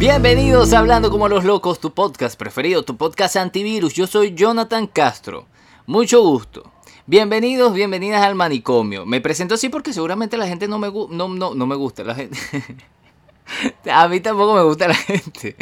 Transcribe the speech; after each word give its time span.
Bienvenidos 0.00 0.72
a 0.72 0.78
Hablando 0.78 1.10
como 1.10 1.28
los 1.28 1.44
locos, 1.44 1.78
tu 1.78 1.92
podcast 1.92 2.38
preferido, 2.38 2.82
tu 2.82 2.96
podcast 2.96 3.36
antivirus. 3.36 3.92
Yo 3.92 4.06
soy 4.06 4.32
Jonathan 4.34 4.86
Castro. 4.86 5.46
Mucho 5.84 6.22
gusto. 6.22 6.72
Bienvenidos, 7.04 7.74
bienvenidas 7.74 8.22
al 8.22 8.34
manicomio. 8.34 9.04
Me 9.04 9.20
presento 9.20 9.56
así 9.56 9.68
porque 9.68 9.92
seguramente 9.92 10.38
la 10.38 10.46
gente 10.46 10.68
no 10.68 10.78
me, 10.78 10.90
no, 10.90 11.28
no, 11.28 11.54
no 11.54 11.66
me 11.66 11.74
gusta. 11.74 12.02
La 12.02 12.14
gente... 12.14 12.38
A 13.92 14.08
mí 14.08 14.20
tampoco 14.20 14.54
me 14.54 14.62
gusta 14.62 14.88
la 14.88 14.94
gente. 14.94 15.54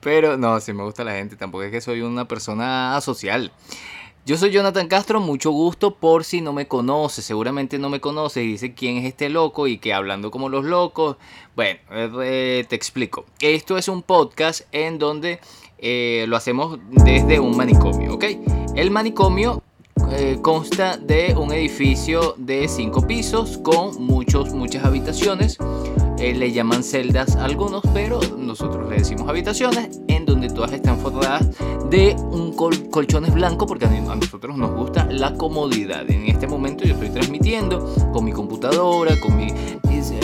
Pero 0.00 0.38
no, 0.38 0.58
sí 0.60 0.72
me 0.72 0.82
gusta 0.82 1.04
la 1.04 1.12
gente. 1.12 1.36
Tampoco 1.36 1.64
es 1.64 1.70
que 1.70 1.82
soy 1.82 2.00
una 2.00 2.26
persona 2.26 2.96
asocial. 2.96 3.52
Yo 4.26 4.38
soy 4.38 4.52
Jonathan 4.52 4.88
Castro, 4.88 5.20
mucho 5.20 5.50
gusto 5.50 5.96
por 5.96 6.24
si 6.24 6.40
no 6.40 6.54
me 6.54 6.66
conoce, 6.66 7.20
seguramente 7.20 7.78
no 7.78 7.90
me 7.90 8.00
conoce 8.00 8.42
y 8.42 8.46
dice 8.46 8.72
quién 8.72 8.96
es 8.96 9.04
este 9.04 9.28
loco 9.28 9.66
y 9.66 9.76
que 9.76 9.92
hablando 9.92 10.30
como 10.30 10.48
los 10.48 10.64
locos. 10.64 11.18
Bueno, 11.54 11.80
eh, 12.22 12.64
te 12.66 12.74
explico. 12.74 13.26
Esto 13.40 13.76
es 13.76 13.86
un 13.86 14.00
podcast 14.00 14.62
en 14.72 14.98
donde 14.98 15.40
eh, 15.76 16.24
lo 16.26 16.36
hacemos 16.36 16.78
desde 17.04 17.38
un 17.38 17.54
manicomio, 17.54 18.14
¿ok? 18.14 18.24
El 18.74 18.90
manicomio 18.90 19.62
eh, 20.10 20.38
consta 20.40 20.96
de 20.96 21.36
un 21.36 21.52
edificio 21.52 22.34
de 22.38 22.66
cinco 22.66 23.06
pisos 23.06 23.58
con 23.58 24.02
muchos, 24.02 24.54
muchas 24.54 24.86
habitaciones. 24.86 25.58
Eh, 26.18 26.34
le 26.34 26.52
llaman 26.52 26.82
celdas 26.82 27.36
a 27.36 27.44
algunos, 27.44 27.82
pero 27.92 28.20
nosotros 28.38 28.88
le 28.88 28.96
decimos 28.96 29.28
habitaciones 29.28 30.00
en 30.08 30.24
donde 30.24 30.48
todas 30.48 30.72
están 30.72 30.98
forradas 30.98 31.48
de 31.90 32.16
un 32.30 32.52
col 32.54 32.88
colchones 32.90 33.34
blancos 33.34 33.66
porque 33.66 33.86
a, 33.86 33.88
a 33.88 34.16
nosotros 34.16 34.56
nos 34.56 34.70
gusta 34.72 35.06
la 35.10 35.34
comodidad. 35.34 36.08
En 36.10 36.26
este 36.28 36.46
momento 36.46 36.84
yo 36.84 36.94
estoy 36.94 37.10
transmitiendo 37.10 37.94
con 38.12 38.24
mi 38.24 38.32
computadora, 38.32 39.18
con 39.20 39.36
mi 39.36 39.48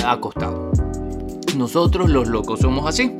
acostado. 0.06 0.70
Nosotros 1.56 2.08
los 2.08 2.28
locos 2.28 2.60
somos 2.60 2.86
así. 2.86 3.12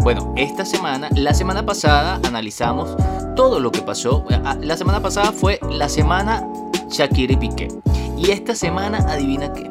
Bueno, 0.00 0.34
esta 0.36 0.64
semana, 0.64 1.08
la 1.14 1.34
semana 1.34 1.64
pasada 1.66 2.20
analizamos 2.24 2.96
todo 3.34 3.60
lo 3.60 3.70
que 3.72 3.82
pasó. 3.82 4.24
La 4.60 4.76
semana 4.76 5.00
pasada 5.00 5.32
fue 5.32 5.58
la 5.70 5.88
semana 5.88 6.46
Shakira 6.90 7.32
y 7.32 7.36
Piqué. 7.36 7.68
Y 8.16 8.30
esta 8.30 8.54
semana, 8.54 8.98
adivina 8.98 9.52
qué. 9.52 9.70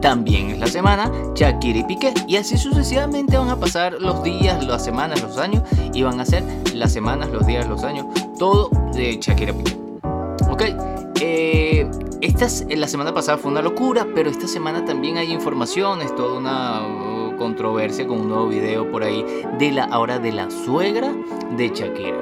También 0.00 0.50
es 0.50 0.58
la 0.58 0.68
semana 0.68 1.10
Shakira 1.34 1.80
y 1.80 1.84
Piqué. 1.84 2.14
Y 2.26 2.36
así 2.36 2.56
sucesivamente 2.56 3.36
van 3.36 3.48
a 3.48 3.56
pasar 3.56 3.94
los 4.00 4.22
días, 4.22 4.64
las 4.64 4.84
semanas, 4.84 5.22
los 5.22 5.38
años. 5.38 5.62
Y 5.92 6.02
van 6.02 6.20
a 6.20 6.24
ser 6.24 6.44
las 6.74 6.92
semanas, 6.92 7.30
los 7.30 7.46
días, 7.46 7.68
los 7.68 7.82
años. 7.82 8.06
Todo 8.38 8.70
de 8.94 9.18
Shakira 9.20 9.52
y 9.52 9.54
Piqué. 9.54 9.76
Ok. 10.48 10.62
Eh, 11.20 11.90
esta 12.20 12.46
la 12.76 12.86
semana 12.86 13.12
pasada 13.12 13.38
fue 13.38 13.50
una 13.50 13.62
locura. 13.62 14.06
Pero 14.14 14.30
esta 14.30 14.46
semana 14.46 14.84
también 14.84 15.16
hay 15.16 15.32
informaciones. 15.32 16.14
Toda 16.14 16.38
una 16.38 17.36
controversia 17.36 18.06
con 18.06 18.20
un 18.20 18.28
nuevo 18.28 18.48
video 18.48 18.90
por 18.90 19.02
ahí. 19.02 19.24
De 19.58 19.72
la 19.72 19.84
ahora 19.84 20.20
de 20.20 20.30
la 20.32 20.48
suegra 20.50 21.12
de 21.56 21.68
Shakira. 21.70 22.18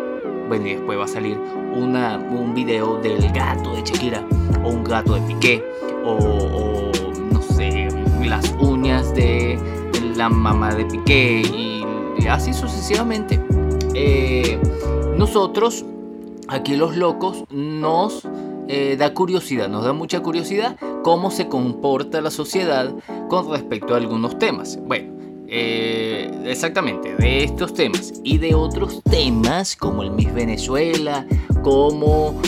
Bueno, 0.48 0.66
y 0.66 0.74
después 0.77 0.98
va 0.98 1.04
a 1.04 1.08
salir 1.08 1.38
un 1.74 2.54
video 2.54 2.97
del 3.02 3.30
gato 3.32 3.74
de 3.74 3.82
Shakira. 3.82 4.24
O 4.64 4.70
un 4.70 4.82
gato 4.82 5.14
de 5.14 5.20
Piqué. 5.22 5.64
O, 6.04 7.06
las 8.27 8.55
uñas 8.60 9.14
de 9.14 9.58
la 10.16 10.28
mamá 10.28 10.74
de 10.74 10.84
Piqué. 10.84 11.42
Y, 11.42 11.84
así 12.28 12.52
sucesivamente. 12.52 13.41
Eh, 13.94 14.58
nosotros, 15.16 15.84
aquí 16.48 16.77
los 16.77 16.97
locos, 16.97 17.44
nos 17.50 18.27
eh, 18.69 18.97
da 18.98 19.14
curiosidad, 19.14 19.69
nos 19.69 19.84
da 19.84 19.92
mucha 19.92 20.20
curiosidad 20.20 20.77
cómo 21.04 21.30
se 21.30 21.48
comporta 21.48 22.20
la 22.20 22.31
sociedad 22.31 22.92
con 23.28 23.50
respecto 23.50 23.94
a 23.94 23.98
algunos 23.98 24.38
temas. 24.38 24.78
Bueno, 24.82 25.12
eh, 25.48 26.28
exactamente, 26.44 27.15
de 27.15 27.44
estos 27.44 27.72
temas 27.72 28.12
y 28.25 28.38
de 28.38 28.54
otros 28.56 29.03
temas 29.04 29.76
como 29.76 30.03
el 30.03 30.10
Miss 30.10 30.34
Venezuela, 30.34 31.25
como 31.62 32.41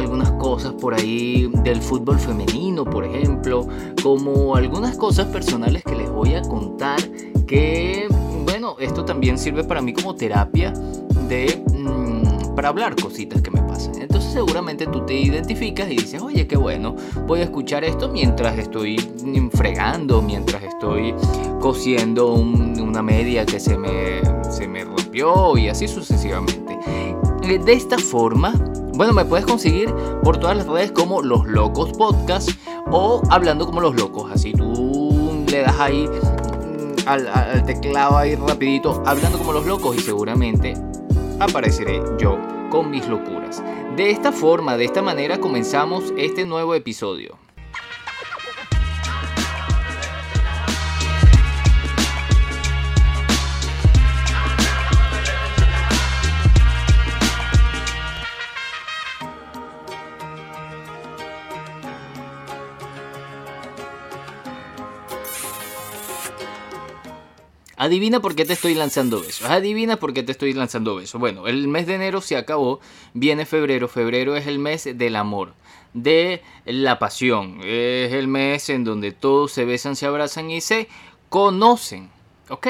algunas 0.00 0.30
cosas 0.32 0.72
por 0.74 0.94
ahí 0.94 1.50
del 1.62 1.80
fútbol 1.80 2.18
femenino, 2.18 2.84
por 2.84 3.04
ejemplo, 3.04 3.66
como 4.02 4.56
algunas 4.56 4.96
cosas 4.96 5.26
personales 5.26 5.82
que 5.84 5.94
les 5.94 6.10
voy 6.10 6.34
a 6.34 6.42
contar 6.42 7.00
que, 7.46 8.06
bueno, 8.44 8.76
esto 8.78 9.04
también 9.04 9.38
sirve 9.38 9.64
para 9.64 9.80
mí 9.80 9.92
como 9.92 10.14
terapia 10.14 10.72
de... 11.28 11.62
Mm, 11.74 12.54
para 12.54 12.68
hablar 12.68 12.94
cositas 12.96 13.40
que 13.40 13.50
me 13.50 13.62
pasan. 13.62 14.02
Entonces 14.02 14.32
seguramente 14.32 14.86
tú 14.86 15.06
te 15.06 15.14
identificas 15.14 15.90
y 15.90 15.96
dices, 15.96 16.20
oye, 16.20 16.46
qué 16.46 16.56
bueno, 16.56 16.94
voy 17.26 17.40
a 17.40 17.44
escuchar 17.44 17.84
esto 17.84 18.08
mientras 18.08 18.58
estoy 18.58 18.98
fregando, 19.52 20.20
mientras 20.20 20.62
estoy 20.64 21.14
cosiendo 21.60 22.34
un, 22.34 22.78
una 22.80 23.02
media 23.02 23.46
que 23.46 23.58
se 23.60 23.78
me, 23.78 24.20
se 24.50 24.68
me 24.68 24.84
rompió 24.84 25.56
y 25.56 25.68
así 25.68 25.88
sucesivamente. 25.88 26.78
De 27.64 27.72
esta 27.72 27.98
forma, 27.98 28.52
bueno, 29.00 29.14
me 29.14 29.24
puedes 29.24 29.46
conseguir 29.46 29.90
por 30.22 30.36
todas 30.36 30.58
las 30.58 30.66
redes 30.66 30.92
como 30.92 31.22
Los 31.22 31.46
Locos 31.46 31.90
Podcast 31.96 32.50
o 32.90 33.22
Hablando 33.30 33.64
como 33.64 33.80
los 33.80 33.96
Locos. 33.96 34.30
Así 34.30 34.52
tú 34.52 35.42
le 35.50 35.62
das 35.62 35.80
ahí 35.80 36.06
al, 37.06 37.26
al 37.26 37.64
teclado 37.64 38.18
ahí 38.18 38.34
rapidito, 38.34 39.02
Hablando 39.06 39.38
como 39.38 39.54
los 39.54 39.64
Locos 39.64 39.96
y 39.96 40.00
seguramente 40.00 40.74
apareceré 41.38 42.02
yo 42.18 42.36
con 42.68 42.90
mis 42.90 43.08
locuras. 43.08 43.64
De 43.96 44.10
esta 44.10 44.32
forma, 44.32 44.76
de 44.76 44.84
esta 44.84 45.00
manera 45.00 45.40
comenzamos 45.40 46.12
este 46.18 46.44
nuevo 46.44 46.74
episodio. 46.74 47.38
Adivina 67.80 68.20
por 68.20 68.34
qué 68.34 68.44
te 68.44 68.52
estoy 68.52 68.74
lanzando 68.74 69.22
besos. 69.22 69.48
Adivina 69.48 69.96
por 69.96 70.12
qué 70.12 70.22
te 70.22 70.32
estoy 70.32 70.52
lanzando 70.52 70.96
besos. 70.96 71.18
Bueno, 71.18 71.46
el 71.46 71.66
mes 71.66 71.86
de 71.86 71.94
enero 71.94 72.20
se 72.20 72.36
acabó. 72.36 72.78
Viene 73.14 73.46
febrero. 73.46 73.88
Febrero 73.88 74.36
es 74.36 74.46
el 74.46 74.58
mes 74.58 74.86
del 74.98 75.16
amor, 75.16 75.54
de 75.94 76.42
la 76.66 76.98
pasión. 76.98 77.58
Es 77.64 78.12
el 78.12 78.28
mes 78.28 78.68
en 78.68 78.84
donde 78.84 79.12
todos 79.12 79.52
se 79.52 79.64
besan, 79.64 79.96
se 79.96 80.04
abrazan 80.04 80.50
y 80.50 80.60
se 80.60 80.88
conocen. 81.30 82.10
¿Ok? 82.50 82.66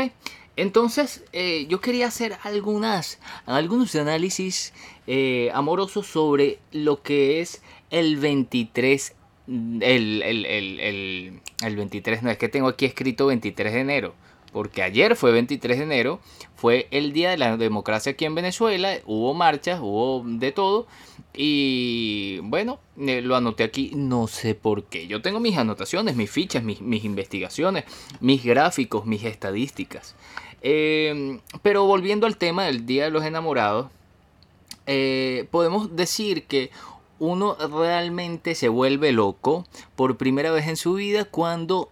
Entonces, 0.55 1.25
eh, 1.33 1.67
yo 1.69 1.81
quería 1.81 2.07
hacer 2.07 2.39
algunas, 2.45 3.19
algunos 3.47 3.97
análisis 3.97 4.73
eh, 5.09 5.51
amorosos 5.53 6.07
sobre 6.07 6.61
lo 6.71 7.03
que 7.03 7.41
es 7.41 7.63
el 7.91 8.17
23. 8.17 9.17
El, 9.49 10.23
el, 10.23 10.47
el, 10.47 10.79
el, 10.79 11.41
el 11.65 11.77
23, 11.77 12.23
no 12.23 12.31
es 12.31 12.39
que 12.39 12.49
tengo 12.49 12.69
aquí 12.69 12.85
escrito 12.85 13.27
23 13.27 13.73
de 13.73 13.81
enero 13.81 14.15
porque 14.53 14.83
ayer 14.83 15.17
fue 15.17 15.33
23 15.33 15.79
de 15.79 15.85
enero, 15.85 16.21
fue 16.57 16.89
el 16.91 17.13
día 17.13 17.31
de 17.31 17.39
la 17.39 17.57
democracia 17.57 18.13
aquí 18.13 18.25
en 18.25 18.35
Venezuela, 18.35 18.99
hubo 19.07 19.33
marchas, 19.35 19.81
hubo 19.81 20.23
de 20.27 20.53
todo, 20.53 20.87
y 21.33 22.41
bueno, 22.41 22.81
eh, 22.99 23.23
lo 23.23 23.37
anoté 23.37 23.63
aquí, 23.63 23.93
no 23.95 24.27
sé 24.27 24.55
por 24.55 24.85
qué. 24.85 25.07
Yo 25.07 25.23
tengo 25.23 25.41
mis 25.41 25.57
anotaciones, 25.57 26.17
mis 26.17 26.31
fichas, 26.31 26.63
mis, 26.63 26.81
investigaciones, 27.05 27.85
mis 28.21 28.45
gráficos, 28.45 29.07
mis 29.07 29.25
estadísticas. 29.25 30.17
Eh, 30.63 31.41
pero 31.63 31.87
volviendo 31.87 32.27
al 32.27 32.37
tema 32.37 32.65
del 32.65 32.85
Día 32.85 33.05
de 33.05 33.11
los 33.11 33.25
Enamorados, 33.25 33.87
eh, 34.87 35.47
podemos 35.51 35.95
decir 35.97 36.45
que 36.45 36.71
uno 37.19 37.55
realmente 37.55 38.55
se 38.55 38.69
vuelve 38.69 39.13
loco 39.13 39.67
por 39.95 40.17
primera 40.17 40.51
vez 40.51 40.67
en 40.67 40.77
su 40.77 40.95
vida 40.95 41.25
cuando 41.25 41.91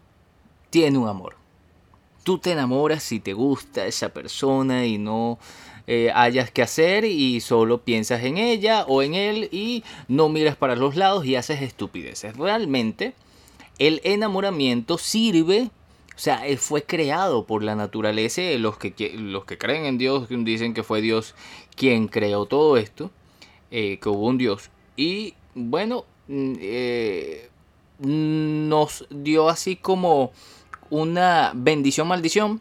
tiene 0.70 0.99
un 0.99 1.08
amor 1.08 1.38
tú 2.28 2.36
te 2.36 2.52
enamoras 2.52 3.02
si 3.04 3.20
te 3.20 3.32
gusta 3.32 3.86
esa 3.86 4.10
persona 4.10 4.84
y 4.84 4.98
no 4.98 5.38
eh, 5.86 6.10
hayas 6.14 6.50
que 6.50 6.60
hacer 6.60 7.06
y 7.06 7.40
solo 7.40 7.80
piensas 7.80 8.22
en 8.22 8.36
ella 8.36 8.84
o 8.86 9.00
en 9.00 9.14
él 9.14 9.48
y 9.50 9.82
no 10.08 10.28
miras 10.28 10.54
para 10.54 10.76
los 10.76 10.94
lados 10.94 11.25
y 11.25 11.36
haces 11.36 11.62
estupideces. 11.62 12.36
Realmente 12.36 13.14
el 13.78 14.02
enamoramiento 14.04 14.98
sirve, 14.98 15.70
o 16.14 16.19
sea, 16.19 16.42
fue 16.58 16.82
creado 16.82 17.46
por 17.46 17.62
la 17.62 17.75
naturaleza. 17.75 18.42
Los 18.58 18.76
que, 18.76 19.14
los 19.16 19.46
que 19.46 19.56
creen 19.56 19.86
en 19.86 19.96
Dios 19.96 20.26
dicen 20.28 20.74
que 20.74 20.82
fue 20.82 21.00
Dios 21.00 21.34
quien 21.76 22.08
creó 22.08 22.44
todo 22.44 22.76
esto, 22.76 23.10
eh, 23.70 23.98
que 24.02 24.08
hubo 24.10 24.26
un 24.26 24.36
Dios. 24.36 24.69
Y 24.98 25.32
bueno, 25.54 26.04
eh, 26.28 27.48
nos 28.00 29.06
dio 29.08 29.48
así 29.48 29.76
como 29.76 30.31
una 30.90 31.52
bendición 31.55 32.08
maldición 32.08 32.61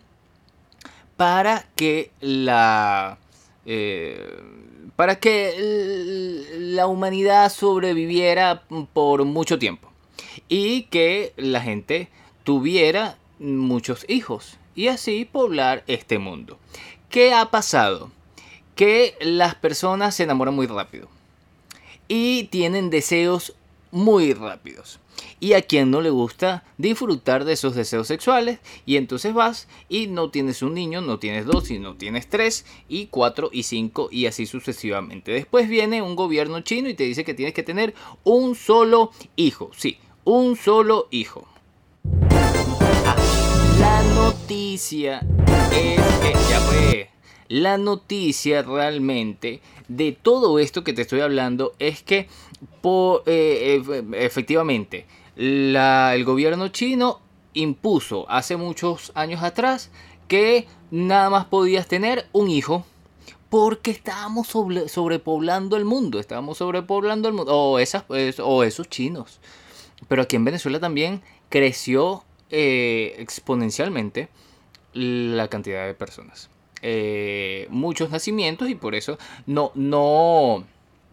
para 1.16 1.68
que 1.76 2.12
la 2.22 3.18
eh, 3.66 4.40
para 4.96 5.20
que 5.20 6.46
la 6.58 6.88
humanidad 6.88 7.52
sobreviviera 7.52 8.64
por 8.94 9.26
mucho 9.26 9.60
tiempo 9.60 9.92
y 10.50 10.84
que 10.84 11.34
la 11.38 11.62
gente 11.62 12.10
tuviera 12.44 13.18
muchos 13.40 14.06
hijos 14.08 14.58
y 14.76 14.88
así 14.88 15.26
poblar 15.26 15.84
este 15.88 16.18
mundo. 16.20 16.58
¿Qué 17.10 17.34
ha 17.34 17.52
pasado? 17.52 18.12
Que 18.76 19.16
las 19.22 19.56
personas 19.56 20.16
se 20.16 20.24
enamoran 20.24 20.56
muy 20.56 20.68
rápido 20.68 21.08
y 22.08 22.46
tienen 22.46 22.90
deseos 22.90 23.56
muy 23.92 24.34
rápidos. 24.34 25.00
Y 25.40 25.54
a 25.54 25.62
quien 25.62 25.92
no 25.92 26.02
le 26.02 26.10
gusta 26.10 26.64
disfrutar 26.78 27.46
de 27.46 27.54
esos 27.54 27.76
deseos 27.76 28.08
sexuales. 28.08 28.60
Y 28.86 28.98
entonces 28.98 29.34
vas 29.34 29.68
y 29.90 30.08
no 30.08 30.30
tienes 30.30 30.62
un 30.62 30.74
niño, 30.74 31.02
no 31.02 31.20
tienes 31.20 31.46
dos, 31.46 31.66
sino 31.66 31.96
tienes 31.96 32.28
tres 32.28 32.66
y 32.88 33.08
cuatro 33.08 33.50
y 33.52 33.64
cinco 33.64 34.10
y 34.12 34.26
así 34.28 34.46
sucesivamente. 34.46 35.32
Después 35.32 35.70
viene 35.70 36.02
un 36.02 36.16
gobierno 36.16 36.62
chino 36.62 36.90
y 36.90 36.94
te 36.94 37.04
dice 37.04 37.24
que 37.24 37.34
tienes 37.34 37.54
que 37.54 37.64
tener 37.64 37.94
un 38.24 38.56
solo 38.56 39.12
hijo. 39.36 39.72
Sí, 39.76 39.98
un 40.24 40.56
solo 40.56 41.08
hijo. 41.12 41.48
La 43.80 44.04
noticia 44.16 45.26
es 45.72 46.02
que 46.22 46.34
ya 46.50 46.60
fue. 46.62 47.17
La 47.50 47.78
noticia 47.78 48.62
realmente 48.62 49.62
de 49.88 50.12
todo 50.12 50.60
esto 50.60 50.84
que 50.84 50.94
te 50.94 51.04
estoy 51.04 51.22
hablando 51.22 51.74
es 51.80 52.04
que 52.04 52.28
eh, 53.26 54.04
efectivamente 54.14 55.06
el 55.36 56.24
gobierno 56.26 56.70
chino 56.70 57.22
impuso 57.54 58.30
hace 58.30 58.58
muchos 58.58 59.12
años 59.16 59.44
atrás 59.44 59.92
que 60.28 60.68
nada 60.92 61.30
más 61.30 61.46
podías 61.46 61.88
tener 61.88 62.28
un 62.34 62.50
hijo 62.50 62.86
porque 63.50 63.92
estábamos 63.92 64.48
sobrepoblando 64.48 65.78
el 65.78 65.86
mundo, 65.86 66.20
estábamos 66.20 66.58
sobrepoblando 66.58 67.30
el 67.30 67.34
mundo, 67.34 67.56
o, 67.56 67.80
esas, 67.80 68.04
o 68.10 68.64
esos 68.64 68.90
chinos. 68.90 69.40
Pero 70.08 70.22
aquí 70.22 70.36
en 70.36 70.44
Venezuela 70.44 70.80
también 70.80 71.22
creció 71.50 72.24
eh, 72.50 73.16
exponencialmente 73.20 74.28
la 74.94 75.48
cantidad 75.48 75.86
de 75.86 75.94
personas. 75.94 76.50
Eh, 76.82 77.68
muchos 77.70 78.12
nacimientos 78.12 78.70
y 78.70 78.76
por 78.76 78.94
eso 78.94 79.18
no, 79.48 79.72
no, 79.74 80.64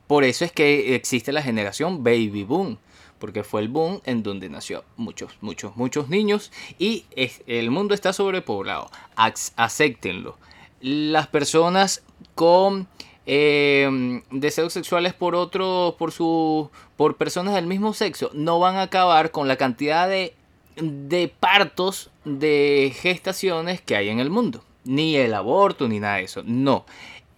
por 0.07 0.25
eso 0.25 0.45
es 0.45 0.53
que 0.53 0.95
existe 0.95 1.33
la 1.33 1.43
generación 1.43 2.05
baby 2.05 2.45
boom, 2.45 2.79
porque 3.19 3.45
fue 3.45 3.63
el 3.63 3.69
boom 3.69 4.03
en 4.05 4.23
donde 4.23 4.51
nació 4.51 4.85
muchos, 4.97 5.39
muchos, 5.41 5.77
muchos 5.77 6.09
niños 6.11 6.53
y 6.79 7.07
el 7.47 7.71
mundo 7.71 7.95
está 7.95 8.13
sobrepoblado. 8.13 8.91
Acéptenlo. 9.17 10.37
Las 10.83 11.29
personas 11.29 12.03
con 12.35 12.87
eh, 13.25 14.21
deseos 14.31 14.75
sexuales 14.75 15.15
por 15.15 15.35
otro, 15.35 15.97
por 15.99 16.13
su, 16.13 16.71
por 16.99 17.17
personas 17.17 17.55
del 17.55 17.67
mismo 17.67 17.95
sexo, 17.95 18.31
no 18.35 18.59
van 18.59 18.77
a 18.77 18.83
acabar 18.83 19.31
con 19.31 19.49
la 19.49 19.57
cantidad 19.57 20.07
de, 20.07 20.35
de 20.77 21.29
partos, 21.29 22.11
de 22.27 22.93
gestaciones 22.95 23.81
que 23.81 23.97
hay 23.97 24.11
en 24.11 24.21
el 24.21 24.29
mundo 24.29 24.63
ni 24.85 25.17
el 25.17 25.35
aborto, 25.35 25.89
ni 25.89 26.01
nada 26.01 26.17
de 26.17 26.25
eso. 26.25 26.43
No. 26.45 26.85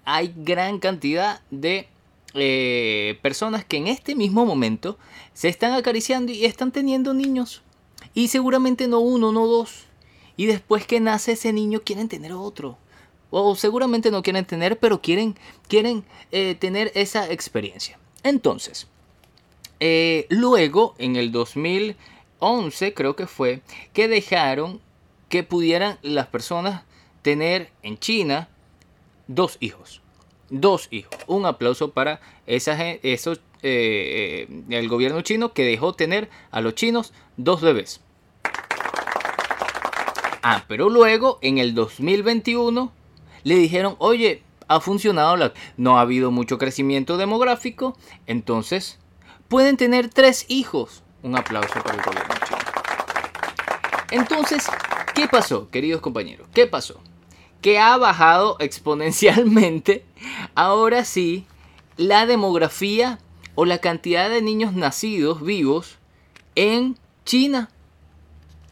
Hay 0.05 0.33
gran 0.37 0.79
cantidad 0.79 1.41
de 1.51 1.89
eh, 2.35 3.19
personas 3.23 3.65
que 3.65 3.77
en 3.77 3.87
este 3.87 4.15
mismo 4.15 4.45
momento 4.45 4.99
se 5.33 5.49
están 5.49 5.73
acariciando 5.73 6.33
y 6.33 6.45
están 6.45 6.73
teniendo 6.73 7.15
niños. 7.15 7.63
Y 8.15 8.29
seguramente 8.29 8.89
no 8.89 9.01
uno, 9.01 9.33
no 9.33 9.47
dos. 9.47 9.87
Y 10.37 10.47
después 10.47 10.87
que 10.87 11.01
nace 11.01 11.33
ese 11.33 11.53
niño 11.53 11.81
quieren 11.85 12.09
tener 12.09 12.33
otro. 12.33 12.79
O 13.31 13.57
seguramente 13.57 14.11
no 14.11 14.23
quieren 14.23 14.45
tener, 14.45 14.79
pero 14.79 15.01
quieren, 15.01 15.37
quieren 15.69 16.05
eh, 16.31 16.55
tener 16.55 16.93
esa 16.95 17.31
experiencia. 17.31 17.99
Entonces, 18.23 18.87
eh, 19.81 20.27
luego 20.31 20.95
en 20.99 21.17
el 21.17 21.33
2011 21.33 22.95
creo 22.95 23.17
que 23.17 23.27
fue, 23.27 23.63
que 23.93 24.09
dejaron 24.09 24.81
que 25.29 25.43
pudieran 25.43 25.99
las 26.03 26.29
personas 26.29 26.83
tener 27.27 27.73
en 27.83 27.99
China 27.99 28.49
dos 29.27 29.57
hijos. 29.59 30.01
Dos 30.49 30.87
hijos. 30.93 31.13
Un 31.27 31.45
aplauso 31.45 31.91
para 31.91 32.21
esos, 32.47 32.79
eh, 32.79 34.47
eh, 34.49 34.63
el 34.69 34.89
gobierno 34.89 35.23
chino 35.23 35.53
que 35.53 35.65
dejó 35.65 35.93
tener 35.93 36.31
a 36.53 36.61
los 36.61 36.77
chinos 36.77 37.13
dos 37.37 37.63
bebés. 37.63 38.01
Ah, 40.41 40.67
pero 40.69 40.89
luego 40.89 41.41
en 41.43 41.59
el 41.59 41.75
2021 41.75 42.93
le 43.43 43.57
dijeron, 43.57 43.97
oye, 43.99 44.45
ha 44.69 44.79
funcionado, 44.79 45.53
no 45.77 45.99
ha 45.99 46.03
habido 46.03 46.31
mucho 46.31 46.59
crecimiento 46.59 47.17
demográfico, 47.17 47.99
entonces 48.29 49.01
pueden 49.49 49.77
tener 49.77 50.11
tres 50.11 50.45
hijos. 50.47 51.03
Un 51.25 51.37
aplauso 51.37 51.75
para 51.83 51.97
el 51.97 52.03
gobierno 52.05 52.35
chino. 52.47 52.59
Entonces, 54.13 54.65
¿qué 55.13 55.27
pasó, 55.27 55.69
queridos 55.71 56.01
compañeros? 56.01 56.47
¿Qué 56.55 56.69
pasó? 56.69 57.01
Que 57.67 57.81
ha 57.81 57.97
bajado 57.97 58.57
exponencialmente, 58.61 60.05
ahora 60.55 61.05
sí, 61.05 61.47
la 61.97 62.25
demografía 62.25 63.19
o 63.57 63.65
la 63.65 63.79
cantidad 63.79 64.31
de 64.31 64.41
niños 64.41 64.75
nacidos 64.75 65.43
vivos 65.43 65.99
en 66.55 66.97
China. 67.25 67.69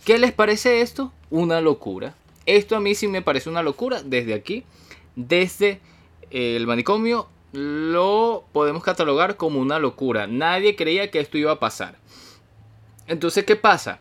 ¿Qué 0.05 0.17
les 0.21 0.31
parece 0.31 0.81
esto? 0.81 1.13
Una 1.29 1.61
locura. 1.61 2.15
Esto 2.47 2.77
a 2.77 2.81
mí 2.81 2.95
sí 2.95 3.09
me 3.09 3.21
parece 3.21 3.51
una 3.51 3.65
locura. 3.65 4.01
Desde 4.01 4.33
aquí, 4.33 4.63
desde 5.17 5.81
el 6.31 6.65
manicomio, 6.69 7.29
lo 7.51 8.45
podemos 8.53 8.85
catalogar 8.85 9.37
como 9.37 9.59
una 9.59 9.81
locura. 9.81 10.29
Nadie 10.29 10.77
creía 10.77 11.11
que 11.11 11.19
esto 11.19 11.37
iba 11.37 11.51
a 11.51 11.59
pasar. 11.59 11.99
Entonces, 13.09 13.43
¿qué 13.43 13.57
pasa? 13.57 13.99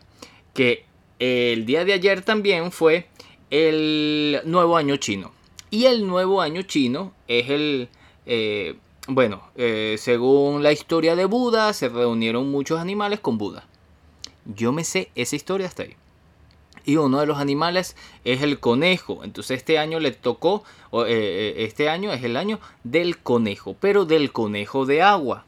Que 0.52 0.86
el 1.18 1.66
día 1.66 1.84
de 1.84 1.94
ayer 1.94 2.22
también 2.22 2.70
fue 2.70 3.08
el 3.54 4.40
nuevo 4.46 4.76
año 4.76 4.96
chino. 4.96 5.30
Y 5.70 5.84
el 5.84 6.08
nuevo 6.08 6.40
año 6.42 6.62
chino 6.62 7.12
es 7.28 7.50
el... 7.50 7.88
Eh, 8.26 8.74
bueno, 9.06 9.42
eh, 9.54 9.94
según 9.96 10.64
la 10.64 10.72
historia 10.72 11.14
de 11.14 11.24
Buda, 11.26 11.72
se 11.72 11.88
reunieron 11.88 12.50
muchos 12.50 12.80
animales 12.80 13.20
con 13.20 13.38
Buda. 13.38 13.64
Yo 14.44 14.72
me 14.72 14.82
sé 14.82 15.10
esa 15.14 15.36
historia 15.36 15.68
hasta 15.68 15.84
ahí. 15.84 15.94
Y 16.84 16.96
uno 16.96 17.20
de 17.20 17.26
los 17.26 17.38
animales 17.38 17.94
es 18.24 18.42
el 18.42 18.58
conejo. 18.58 19.22
Entonces 19.22 19.58
este 19.58 19.78
año 19.78 20.00
le 20.00 20.10
tocó, 20.10 20.64
eh, 21.06 21.54
este 21.58 21.88
año 21.88 22.12
es 22.12 22.24
el 22.24 22.36
año 22.36 22.58
del 22.82 23.18
conejo, 23.18 23.76
pero 23.78 24.04
del 24.04 24.32
conejo 24.32 24.84
de 24.84 25.00
agua. 25.00 25.44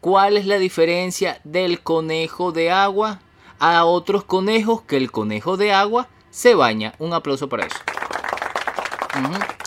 ¿Cuál 0.00 0.38
es 0.38 0.46
la 0.46 0.58
diferencia 0.58 1.40
del 1.44 1.80
conejo 1.80 2.50
de 2.50 2.72
agua 2.72 3.20
a 3.60 3.84
otros 3.84 4.24
conejos 4.24 4.82
que 4.82 4.96
el 4.96 5.12
conejo 5.12 5.56
de 5.56 5.72
agua 5.72 6.08
se 6.34 6.56
baña. 6.56 6.94
Un 6.98 7.12
aplauso 7.14 7.48
para 7.48 7.66
eso. 7.66 7.76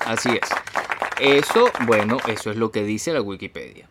así 0.06 0.30
es. 0.30 0.50
Eso, 1.20 1.72
bueno, 1.86 2.18
eso 2.28 2.52
es 2.52 2.58
lo 2.58 2.72
que 2.72 2.84
dice 2.84 3.14
la 3.14 3.22
Wikipedia. 3.22 3.88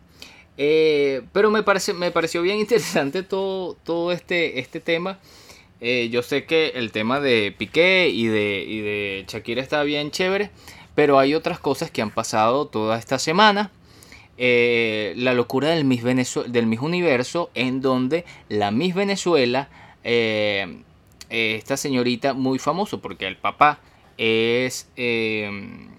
Eh, 0.57 1.23
pero 1.33 1.49
me, 1.49 1.63
parece, 1.63 1.93
me 1.93 2.11
pareció 2.11 2.43
bien 2.43 2.59
interesante 2.59 3.23
todo, 3.23 3.75
todo 3.83 4.11
este, 4.11 4.59
este 4.59 4.79
tema. 4.79 5.17
Eh, 5.81 6.09
yo 6.11 6.21
sé 6.21 6.45
que 6.45 6.69
el 6.75 6.91
tema 6.91 7.19
de 7.19 7.53
Piqué 7.57 8.09
y 8.09 8.27
de, 8.27 8.63
y 8.67 8.79
de 8.81 9.25
Shakira 9.27 9.61
está 9.61 9.81
bien 9.83 10.11
chévere, 10.11 10.51
pero 10.93 11.17
hay 11.19 11.33
otras 11.33 11.59
cosas 11.59 11.89
que 11.89 12.03
han 12.03 12.11
pasado 12.11 12.67
toda 12.67 12.97
esta 12.99 13.17
semana. 13.17 13.71
Eh, 14.37 15.13
la 15.17 15.33
locura 15.33 15.69
del 15.69 15.83
Miss, 15.83 16.03
del 16.03 16.67
Miss 16.67 16.79
Universo, 16.79 17.49
en 17.55 17.81
donde 17.81 18.23
la 18.49 18.69
Miss 18.69 18.93
Venezuela 18.93 19.67
esta 21.29 21.77
señorita 21.77 22.33
muy 22.33 22.59
famoso 22.59 22.99
porque 23.01 23.27
el 23.27 23.37
papá 23.37 23.79
es 24.17 24.89
em, 24.95 25.89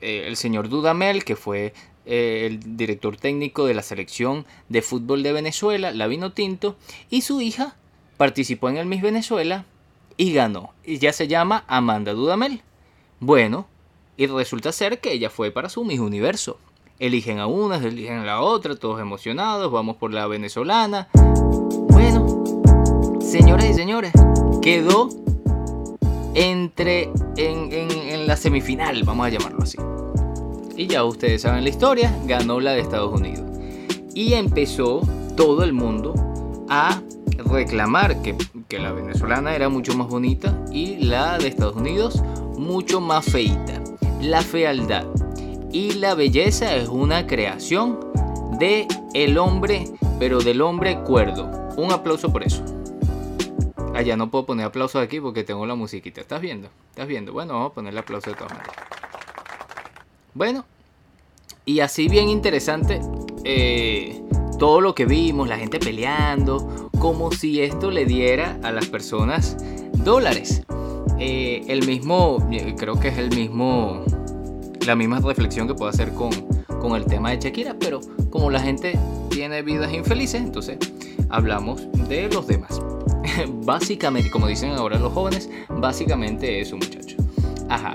eh, 0.00 0.24
el 0.26 0.36
señor 0.36 0.68
Dudamel, 0.68 1.24
que 1.24 1.36
fue 1.36 1.74
eh, 2.06 2.46
el 2.46 2.76
director 2.76 3.16
técnico 3.16 3.66
de 3.66 3.74
la 3.74 3.82
selección 3.82 4.46
de 4.68 4.82
fútbol 4.82 5.22
de 5.22 5.32
Venezuela, 5.32 5.90
la 5.90 6.06
Vino 6.06 6.32
Tinto, 6.32 6.76
y 7.10 7.22
su 7.22 7.40
hija 7.40 7.76
participó 8.16 8.68
en 8.68 8.76
el 8.76 8.86
Miss 8.86 9.02
Venezuela 9.02 9.64
y 10.16 10.32
ganó. 10.32 10.72
Y 10.84 10.98
ya 10.98 11.12
se 11.12 11.28
llama 11.28 11.64
Amanda 11.66 12.12
Dudamel. 12.12 12.62
Bueno, 13.20 13.66
y 14.16 14.26
resulta 14.26 14.72
ser 14.72 15.00
que 15.00 15.12
ella 15.12 15.30
fue 15.30 15.50
para 15.50 15.68
su 15.68 15.84
Miss 15.84 16.00
Universo. 16.00 16.58
Eligen 16.98 17.38
a 17.38 17.46
una, 17.46 17.76
eligen 17.76 18.18
a 18.18 18.24
la 18.24 18.40
otra, 18.40 18.74
todos 18.74 19.00
emocionados, 19.00 19.70
vamos 19.70 19.96
por 19.96 20.12
la 20.12 20.26
venezolana. 20.26 21.08
Bueno, 21.90 22.44
señoras 23.20 23.66
y 23.66 23.74
señores, 23.74 24.12
quedó 24.68 25.08
entre 26.34 27.10
en, 27.38 28.26
la 28.26 28.36
semifinal, 28.36 29.02
vamos 29.02 29.26
a 29.26 29.30
llamarlo 29.30 29.62
así. 29.62 29.78
Y 30.76 30.86
ya 30.88 31.04
ustedes 31.04 31.40
saben 31.40 31.64
la 31.64 31.70
historia, 31.70 32.14
ganó 32.26 32.60
la 32.60 32.72
de 32.72 32.80
Estados 32.80 33.18
Unidos. 33.18 33.46
Y 34.14 34.34
empezó 34.34 35.00
todo 35.38 35.64
el 35.64 35.72
mundo 35.72 36.12
a 36.68 37.00
reclamar 37.50 38.20
que, 38.20 38.36
que, 38.68 38.78
la 38.78 38.92
venezolana 38.92 39.56
era 39.56 39.70
mucho 39.70 39.96
más 39.96 40.08
bonita 40.08 40.54
y 40.70 40.96
la 40.96 41.38
de 41.38 41.48
Estados 41.48 41.76
Unidos 41.76 42.22
mucho 42.58 43.00
más 43.00 43.24
feita. 43.24 43.82
La 44.20 44.42
fealdad 44.42 45.06
y 45.72 45.92
la 45.92 46.14
belleza 46.14 46.76
es 46.76 46.90
una 46.90 47.26
creación 47.26 48.00
de 48.58 48.86
el 49.14 49.38
hombre, 49.38 49.86
pero 50.18 50.40
del 50.40 50.60
hombre 50.60 51.00
cuerdo. 51.04 51.50
Un 51.78 51.90
aplauso 51.90 52.30
por 52.30 52.42
eso. 52.42 52.62
Allá 53.98 54.16
no 54.16 54.30
puedo 54.30 54.46
poner 54.46 54.64
aplausos 54.64 55.02
aquí 55.02 55.18
porque 55.18 55.42
tengo 55.42 55.66
la 55.66 55.74
musiquita. 55.74 56.20
¿Estás 56.20 56.40
viendo? 56.40 56.68
¿Estás 56.90 57.08
viendo? 57.08 57.32
Bueno, 57.32 57.54
vamos 57.54 57.72
a 57.72 57.74
ponerle 57.74 57.98
aplauso 57.98 58.30
de 58.30 58.36
todas 58.36 58.52
maneras. 58.52 58.76
Bueno, 60.34 60.64
y 61.64 61.80
así 61.80 62.08
bien 62.08 62.28
interesante 62.28 63.00
eh, 63.42 64.22
todo 64.56 64.80
lo 64.80 64.94
que 64.94 65.04
vimos, 65.04 65.48
la 65.48 65.58
gente 65.58 65.80
peleando, 65.80 66.88
como 67.00 67.32
si 67.32 67.60
esto 67.60 67.90
le 67.90 68.04
diera 68.04 68.60
a 68.62 68.70
las 68.70 68.86
personas 68.86 69.56
dólares. 70.04 70.62
Eh, 71.18 71.64
el 71.66 71.84
mismo, 71.84 72.38
eh, 72.52 72.76
creo 72.78 73.00
que 73.00 73.08
es 73.08 73.18
el 73.18 73.34
mismo, 73.34 74.04
la 74.86 74.94
misma 74.94 75.18
reflexión 75.18 75.66
que 75.66 75.74
puedo 75.74 75.90
hacer 75.90 76.14
con, 76.14 76.30
con 76.80 76.94
el 76.94 77.04
tema 77.04 77.32
de 77.32 77.40
Shakira, 77.40 77.74
pero 77.80 77.98
como 78.30 78.48
la 78.48 78.60
gente 78.60 78.96
tiene 79.28 79.60
vidas 79.62 79.92
infelices, 79.92 80.40
entonces 80.40 80.78
hablamos 81.30 81.82
de 82.08 82.28
los 82.28 82.46
demás. 82.46 82.80
básicamente, 83.64 84.30
como 84.30 84.46
dicen 84.46 84.70
ahora 84.72 84.98
los 84.98 85.12
jóvenes, 85.12 85.50
básicamente 85.68 86.60
es 86.60 86.72
un 86.72 86.80
muchacho. 86.80 87.16
Ajá. 87.68 87.92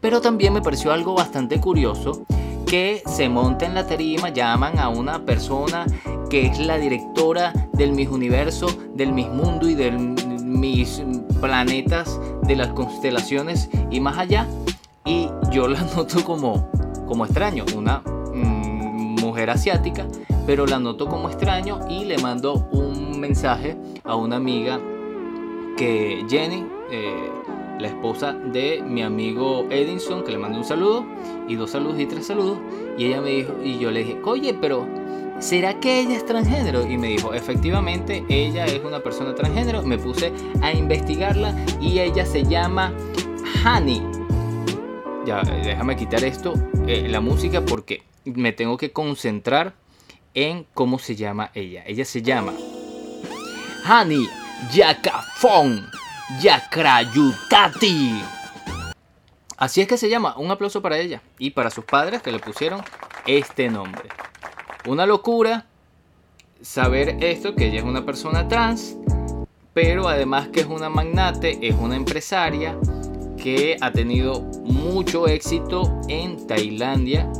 Pero 0.00 0.20
también 0.20 0.52
me 0.52 0.60
pareció 0.60 0.92
algo 0.92 1.14
bastante 1.14 1.60
curioso 1.60 2.26
que 2.66 3.02
se 3.06 3.28
monta 3.28 3.66
en 3.66 3.74
la 3.74 3.86
tarima, 3.86 4.30
llaman 4.30 4.78
a 4.78 4.88
una 4.88 5.24
persona 5.24 5.86
que 6.28 6.46
es 6.46 6.58
la 6.58 6.78
directora 6.78 7.52
del 7.72 7.92
Miss 7.92 8.08
Universo, 8.08 8.66
del 8.94 9.12
Miss 9.12 9.28
Mundo 9.28 9.68
y 9.68 9.74
del 9.74 9.98
mis 9.98 11.02
planetas, 11.40 12.18
de 12.42 12.56
las 12.56 12.68
constelaciones 12.68 13.68
y 13.90 14.00
más 14.00 14.18
allá. 14.18 14.46
Y 15.04 15.28
yo 15.50 15.68
la 15.68 15.80
noto 15.96 16.24
como, 16.24 16.70
como 17.06 17.24
extraño, 17.24 17.64
una 17.76 17.98
mm, 18.00 19.20
mujer 19.20 19.50
asiática, 19.50 20.06
pero 20.46 20.66
la 20.66 20.78
noto 20.78 21.06
como 21.06 21.28
extraño 21.28 21.80
y 21.88 22.04
le 22.04 22.18
mando 22.18 22.68
un 22.72 22.93
mensaje 23.24 23.74
a 24.04 24.16
una 24.16 24.36
amiga 24.36 24.78
que 25.78 26.24
Jenny, 26.28 26.66
eh, 26.90 27.30
la 27.80 27.88
esposa 27.88 28.34
de 28.34 28.82
mi 28.86 29.02
amigo 29.02 29.66
Edinson, 29.70 30.22
que 30.24 30.32
le 30.32 30.38
mando 30.38 30.58
un 30.58 30.64
saludo, 30.64 31.06
y 31.48 31.56
dos 31.56 31.70
saludos 31.70 31.98
y 31.98 32.06
tres 32.06 32.26
saludos, 32.26 32.58
y 32.98 33.06
ella 33.06 33.22
me 33.22 33.30
dijo, 33.30 33.54
y 33.64 33.78
yo 33.78 33.90
le 33.90 34.04
dije, 34.04 34.20
oye, 34.24 34.52
pero 34.52 34.86
¿será 35.38 35.80
que 35.80 36.00
ella 36.00 36.16
es 36.16 36.26
transgénero? 36.26 36.86
Y 36.86 36.98
me 36.98 37.08
dijo, 37.08 37.32
efectivamente, 37.32 38.22
ella 38.28 38.66
es 38.66 38.84
una 38.84 39.00
persona 39.00 39.34
transgénero. 39.34 39.82
Me 39.82 39.96
puse 39.96 40.30
a 40.60 40.72
investigarla 40.72 41.54
y 41.80 41.98
ella 42.00 42.26
se 42.26 42.44
llama 42.44 42.92
Hani. 43.64 44.02
Ya, 45.24 45.40
déjame 45.42 45.96
quitar 45.96 46.22
esto, 46.22 46.52
eh, 46.86 47.08
la 47.08 47.20
música, 47.20 47.64
porque 47.64 48.02
me 48.26 48.52
tengo 48.52 48.76
que 48.76 48.92
concentrar 48.92 49.74
en 50.34 50.66
cómo 50.74 50.98
se 50.98 51.16
llama 51.16 51.50
ella. 51.54 51.82
Ella 51.86 52.04
se 52.04 52.20
llama 52.20 52.52
Hani 53.84 54.26
Yakafon 54.72 55.86
Yakrayutati. 56.40 58.22
Así 59.58 59.82
es 59.82 59.86
que 59.88 59.98
se 59.98 60.08
llama. 60.08 60.36
Un 60.38 60.50
aplauso 60.50 60.80
para 60.80 60.96
ella 60.96 61.20
y 61.38 61.50
para 61.50 61.68
sus 61.68 61.84
padres 61.84 62.22
que 62.22 62.32
le 62.32 62.38
pusieron 62.38 62.82
este 63.26 63.68
nombre. 63.68 64.08
Una 64.86 65.04
locura 65.04 65.66
saber 66.62 67.18
esto, 67.20 67.54
que 67.54 67.66
ella 67.66 67.80
es 67.80 67.84
una 67.84 68.06
persona 68.06 68.48
trans, 68.48 68.96
pero 69.74 70.08
además 70.08 70.48
que 70.48 70.60
es 70.60 70.66
una 70.66 70.88
magnate, 70.88 71.58
es 71.60 71.74
una 71.74 71.96
empresaria 71.96 72.78
que 73.36 73.76
ha 73.82 73.92
tenido 73.92 74.40
mucho 74.64 75.28
éxito 75.28 76.00
en 76.08 76.46
Tailandia, 76.46 77.30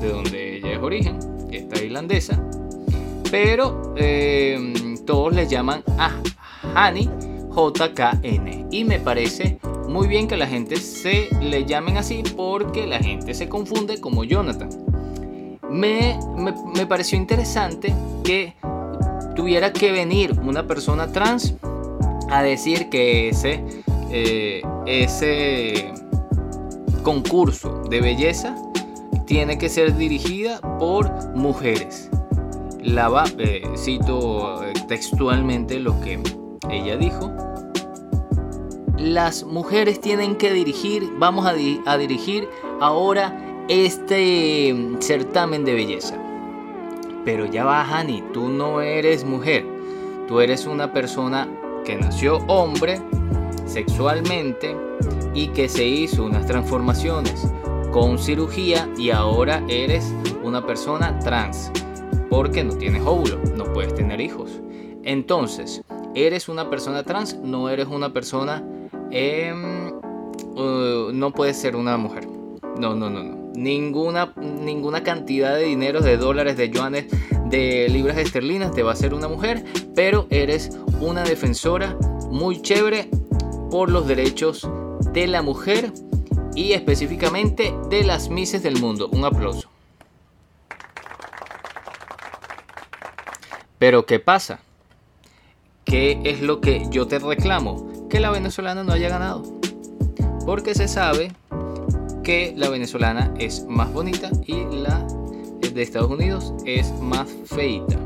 de 0.00 0.08
donde 0.08 0.56
ella 0.56 0.72
es 0.72 0.78
origen, 0.80 1.18
es 1.52 1.68
tailandesa. 1.68 2.42
Pero 3.30 3.94
eh, 3.96 4.74
todos 5.06 5.34
le 5.34 5.46
llaman 5.46 5.82
a 5.98 6.10
Hani 6.74 7.08
JKN. 7.54 8.68
Y 8.70 8.84
me 8.84 8.98
parece 8.98 9.58
muy 9.88 10.08
bien 10.08 10.26
que 10.26 10.36
la 10.36 10.46
gente 10.46 10.76
se 10.76 11.28
le 11.40 11.64
llamen 11.64 11.98
así 11.98 12.22
porque 12.36 12.86
la 12.86 12.98
gente 12.98 13.34
se 13.34 13.48
confunde 13.48 14.00
como 14.00 14.24
Jonathan 14.24 14.70
me, 15.72 16.18
pareció 16.88 17.18
interesante 17.18 17.94
que 18.22 18.54
tuviera 19.34 19.72
que 19.72 19.90
venir 19.90 20.38
una 20.40 20.66
persona 20.66 21.10
trans 21.10 21.54
a 22.30 22.42
decir 22.42 22.88
que 22.88 23.30
ese, 23.30 23.64
eh, 24.10 24.62
ese 24.86 25.92
concurso 27.02 27.82
de 27.88 28.00
belleza 28.00 28.54
tiene 29.26 29.58
que 29.58 29.68
ser 29.68 29.96
dirigida 29.96 30.60
por 30.78 31.34
mujeres. 31.34 32.10
Eh, 32.84 33.62
cito 33.76 34.64
eh, 34.64 34.72
textualmente 34.88 35.78
lo 35.78 36.00
que 36.00 36.20
ella 36.68 36.96
dijo. 36.96 37.30
Las 38.98 39.44
mujeres 39.44 40.00
tienen 40.00 40.36
que 40.36 40.52
dirigir, 40.52 41.08
vamos 41.16 41.46
a, 41.46 41.54
a 41.86 41.96
dirigir 41.96 42.48
ahora 42.80 43.64
este 43.68 44.74
mm, 44.74 45.00
certamen 45.00 45.64
de 45.64 45.74
belleza. 45.74 46.18
Pero 47.24 47.46
ya 47.46 47.64
va, 47.64 47.82
Hani, 47.82 48.22
tú 48.32 48.48
no 48.48 48.80
eres 48.80 49.24
mujer. 49.24 49.64
Tú 50.26 50.40
eres 50.40 50.66
una 50.66 50.92
persona 50.92 51.48
que 51.84 51.96
nació 51.96 52.38
hombre 52.48 53.00
sexualmente 53.64 54.76
y 55.34 55.48
que 55.48 55.68
se 55.68 55.86
hizo 55.86 56.24
unas 56.24 56.46
transformaciones 56.46 57.48
con 57.92 58.18
cirugía 58.18 58.88
y 58.98 59.10
ahora 59.10 59.62
eres 59.68 60.12
una 60.42 60.66
persona 60.66 61.18
trans 61.20 61.70
porque 62.32 62.64
no 62.64 62.74
tienes 62.78 63.02
óvulo, 63.04 63.38
no 63.58 63.70
puedes 63.74 63.94
tener 63.94 64.18
hijos. 64.22 64.50
Entonces, 65.04 65.82
eres 66.14 66.48
una 66.48 66.70
persona 66.70 67.02
trans, 67.02 67.36
no 67.36 67.68
eres 67.68 67.88
una 67.88 68.14
persona, 68.14 68.66
em, 69.10 69.92
uh, 70.56 71.12
no 71.12 71.32
puedes 71.32 71.58
ser 71.58 71.76
una 71.76 71.98
mujer. 71.98 72.26
No, 72.78 72.94
no, 72.94 73.10
no, 73.10 73.22
no 73.22 73.42
ninguna, 73.54 74.32
ninguna 74.36 75.02
cantidad 75.02 75.54
de 75.56 75.64
dinero, 75.64 76.00
de 76.00 76.16
dólares, 76.16 76.56
de 76.56 76.70
yuanes, 76.70 77.06
de 77.50 77.86
libras 77.90 78.16
esterlinas 78.16 78.72
te 78.72 78.82
va 78.82 78.92
a 78.92 78.96
ser 78.96 79.12
una 79.12 79.28
mujer, 79.28 79.62
pero 79.94 80.26
eres 80.30 80.70
una 81.02 81.24
defensora 81.24 81.98
muy 82.30 82.62
chévere 82.62 83.10
por 83.70 83.90
los 83.90 84.06
derechos 84.06 84.66
de 85.12 85.26
la 85.26 85.42
mujer 85.42 85.92
y 86.54 86.72
específicamente 86.72 87.74
de 87.90 88.04
las 88.04 88.30
mises 88.30 88.62
del 88.62 88.80
mundo. 88.80 89.10
Un 89.12 89.26
aplauso. 89.26 89.71
Pero 93.82 94.06
¿qué 94.06 94.20
pasa? 94.20 94.60
¿Qué 95.84 96.20
es 96.22 96.40
lo 96.40 96.60
que 96.60 96.86
yo 96.92 97.08
te 97.08 97.18
reclamo? 97.18 98.06
Que 98.08 98.20
la 98.20 98.30
venezolana 98.30 98.84
no 98.84 98.92
haya 98.92 99.08
ganado. 99.08 99.42
Porque 100.46 100.76
se 100.76 100.86
sabe 100.86 101.32
que 102.22 102.54
la 102.56 102.68
venezolana 102.68 103.34
es 103.40 103.66
más 103.68 103.92
bonita 103.92 104.30
y 104.46 104.66
la 104.76 105.04
de 105.60 105.82
Estados 105.82 106.12
Unidos 106.12 106.54
es 106.64 106.92
más 107.00 107.28
feita. 107.46 107.98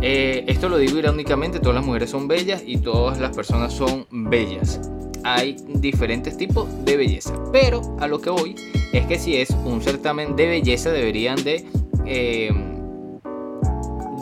Eh, 0.00 0.46
esto 0.46 0.70
lo 0.70 0.78
digo 0.78 0.96
irónicamente, 0.96 1.60
todas 1.60 1.74
las 1.74 1.84
mujeres 1.84 2.08
son 2.08 2.26
bellas 2.26 2.62
y 2.64 2.78
todas 2.78 3.20
las 3.20 3.36
personas 3.36 3.74
son 3.74 4.06
bellas. 4.10 4.80
Hay 5.22 5.58
diferentes 5.68 6.34
tipos 6.38 6.66
de 6.86 6.96
belleza, 6.96 7.34
pero 7.52 7.94
a 8.00 8.08
lo 8.08 8.22
que 8.22 8.30
voy 8.30 8.54
es 8.94 9.04
que 9.04 9.18
si 9.18 9.36
es 9.36 9.50
un 9.50 9.82
certamen 9.82 10.34
de 10.34 10.46
belleza 10.46 10.92
deberían 10.92 11.44
de, 11.44 11.66
eh, 12.06 12.75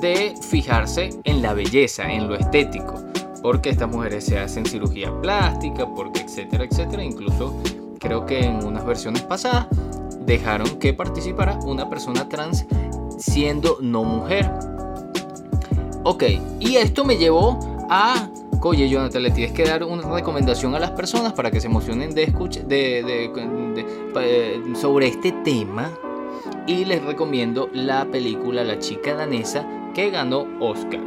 de 0.04 0.34
fijarse 0.38 1.08
en 1.24 1.40
la 1.40 1.54
belleza, 1.54 2.12
en 2.12 2.28
lo 2.28 2.34
estético, 2.34 3.02
porque 3.40 3.70
estas 3.70 3.88
mujeres 3.88 4.26
se 4.26 4.38
hacen 4.38 4.66
cirugía 4.66 5.10
plástica, 5.22 5.88
porque 5.94 6.20
etcétera, 6.20 6.64
etcétera, 6.64 7.02
incluso 7.02 7.58
creo 8.00 8.26
que 8.26 8.44
en 8.44 8.62
unas 8.66 8.84
versiones 8.84 9.22
pasadas 9.22 9.66
dejaron 10.26 10.78
que 10.78 10.92
participara 10.92 11.58
una 11.64 11.88
persona 11.88 12.28
trans 12.28 12.66
siendo 13.18 13.78
no 13.80 14.04
mujer. 14.04 14.50
Ok, 16.02 16.24
y 16.60 16.76
esto 16.76 17.06
me 17.06 17.16
llevó 17.16 17.58
a 17.88 18.28
Oye, 18.66 18.88
Jonathan, 18.88 19.22
le 19.22 19.30
tienes 19.30 19.52
que 19.52 19.64
dar 19.64 19.84
una 19.84 20.10
recomendación 20.10 20.74
a 20.74 20.78
las 20.78 20.92
personas 20.92 21.34
para 21.34 21.50
que 21.50 21.60
se 21.60 21.66
emocionen 21.66 22.14
de 22.14 22.26
de, 22.66 23.30
sobre 24.74 25.08
este 25.08 25.32
tema. 25.44 25.90
Y 26.66 26.86
les 26.86 27.02
recomiendo 27.04 27.68
la 27.74 28.06
película 28.06 28.64
La 28.64 28.78
chica 28.78 29.14
danesa 29.14 29.66
que 29.94 30.10
ganó 30.10 30.46
Oscar. 30.60 31.00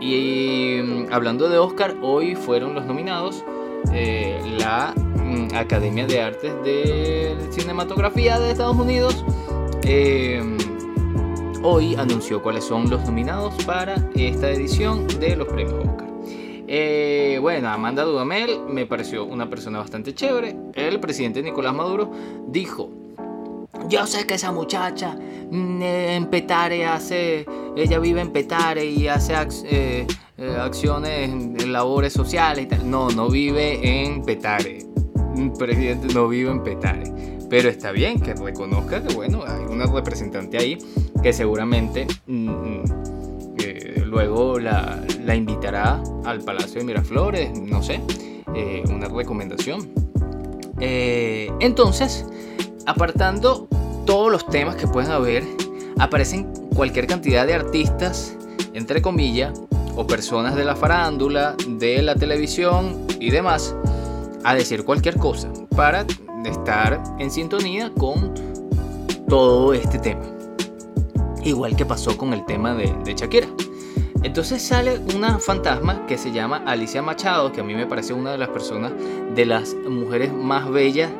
Y 0.00 0.80
mm, 0.82 1.12
hablando 1.12 1.48
de 1.48 1.58
Oscar, 1.58 1.96
hoy 2.02 2.34
fueron 2.34 2.74
los 2.74 2.86
nominados 2.86 3.44
eh, 3.92 4.40
la 4.58 4.94
mm, 4.96 5.54
Academia 5.54 6.06
de 6.06 6.20
Artes 6.20 6.52
de 6.64 7.36
Cinematografía 7.50 8.38
de 8.38 8.50
Estados 8.50 8.76
Unidos 8.76 9.24
eh, 9.84 10.42
hoy 11.62 11.94
anunció 11.94 12.42
cuáles 12.42 12.64
son 12.64 12.90
los 12.90 13.04
nominados 13.04 13.54
para 13.64 13.94
esta 14.14 14.50
edición 14.50 15.06
de 15.18 15.36
los 15.36 15.48
premios 15.48 15.84
Oscar. 15.86 16.08
Eh, 16.66 17.38
bueno, 17.40 17.68
Amanda 17.70 18.04
Dudamel 18.04 18.60
me 18.68 18.84
pareció 18.84 19.24
una 19.24 19.48
persona 19.48 19.78
bastante 19.78 20.14
chévere. 20.14 20.56
El 20.74 21.00
presidente 21.00 21.42
Nicolás 21.42 21.74
Maduro 21.74 22.10
dijo, 22.46 22.90
yo 23.88 24.06
sé 24.06 24.26
que 24.26 24.34
esa 24.34 24.52
muchacha 24.52 25.16
mm, 25.50 25.82
en 25.82 26.26
Petare 26.26 26.84
hace, 26.86 27.46
ella 27.76 27.98
vive 27.98 28.20
en 28.20 28.30
Petare 28.30 28.84
y 28.84 29.08
hace 29.08 29.34
eh, 29.64 30.06
acciones 30.58 31.30
en 31.30 31.72
labores 31.72 32.12
sociales 32.12 32.66
y 32.66 32.68
tal. 32.68 32.90
No, 32.90 33.10
no 33.10 33.28
vive 33.28 34.04
en 34.04 34.22
Petare. 34.22 34.84
Presidente 35.58 36.12
no 36.14 36.28
vive 36.28 36.50
en 36.50 36.62
Petare. 36.62 37.04
Pero 37.48 37.68
está 37.70 37.92
bien 37.92 38.20
que 38.20 38.34
reconozca 38.34 39.02
que, 39.02 39.14
bueno, 39.14 39.42
hay 39.46 39.62
una 39.64 39.86
representante 39.86 40.58
ahí 40.58 40.78
que 41.22 41.32
seguramente 41.32 42.06
mm, 42.26 42.50
mm, 42.50 42.84
eh, 43.58 44.02
luego 44.04 44.58
la, 44.58 45.02
invitará 45.34 46.02
al 46.24 46.40
Palacio 46.40 46.80
de 46.80 46.84
Miraflores, 46.84 47.58
no 47.58 47.82
sé, 47.82 48.00
eh, 48.54 48.82
una 48.90 49.08
recomendación. 49.08 49.90
entonces, 50.80 52.26
apartando 52.86 53.68
todos 54.08 54.32
los 54.32 54.46
temas 54.46 54.76
que 54.76 54.86
pueden 54.86 55.10
haber, 55.10 55.44
aparecen 55.98 56.50
cualquier 56.74 57.06
cantidad 57.06 57.46
de 57.46 57.52
artistas, 57.52 58.34
entre 58.72 59.02
comillas, 59.02 59.52
o 59.96 60.06
personas 60.06 60.56
de 60.56 60.64
la 60.64 60.74
farándula, 60.74 61.54
de 61.68 62.00
la 62.00 62.14
televisión 62.14 63.06
y 63.20 63.28
demás, 63.28 63.76
a 64.44 64.54
decir 64.54 64.86
cualquier 64.86 65.18
cosa 65.18 65.52
para 65.76 66.06
estar 66.46 67.02
en 67.18 67.30
sintonía 67.30 67.92
con 67.98 68.32
todo 69.28 69.74
este 69.74 69.98
tema. 69.98 70.22
Igual 71.44 71.76
que 71.76 71.84
pasó 71.84 72.16
con 72.16 72.32
el 72.32 72.46
tema 72.46 72.74
de, 72.74 72.90
de 73.04 73.14
Shakira. 73.14 73.48
Entonces 74.22 74.62
sale 74.62 75.00
una 75.14 75.38
fantasma 75.38 76.06
que 76.06 76.16
se 76.16 76.32
llama 76.32 76.62
Alicia 76.64 77.02
Machado, 77.02 77.52
que 77.52 77.60
a 77.60 77.64
mí 77.64 77.74
me 77.74 77.86
parece 77.86 78.14
una 78.14 78.32
de 78.32 78.38
las 78.38 78.48
personas, 78.48 78.90
de 79.34 79.44
las 79.44 79.74
mujeres 79.86 80.32
más 80.32 80.70
bellas 80.70 81.10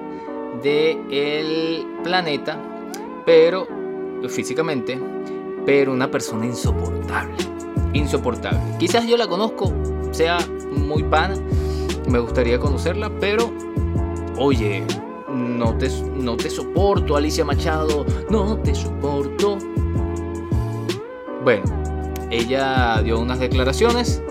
del 0.62 1.86
planeta, 2.02 2.58
pero 3.28 3.68
físicamente, 4.26 4.98
pero 5.66 5.92
una 5.92 6.10
persona 6.10 6.46
insoportable. 6.46 7.36
Insoportable. 7.92 8.58
Quizás 8.78 9.06
yo 9.06 9.18
la 9.18 9.26
conozco, 9.26 9.70
sea 10.12 10.38
muy 10.70 11.02
pana, 11.02 11.36
me 12.08 12.20
gustaría 12.20 12.58
conocerla, 12.58 13.10
pero 13.20 13.52
oye, 14.38 14.82
no 15.28 15.76
te, 15.76 15.90
no 16.14 16.38
te 16.38 16.48
soporto, 16.48 17.18
Alicia 17.18 17.44
Machado, 17.44 18.06
no 18.30 18.56
te 18.60 18.74
soporto. 18.74 19.58
Bueno, 21.44 21.64
ella 22.30 23.02
dio 23.02 23.20
unas 23.20 23.40
declaraciones 23.40 24.22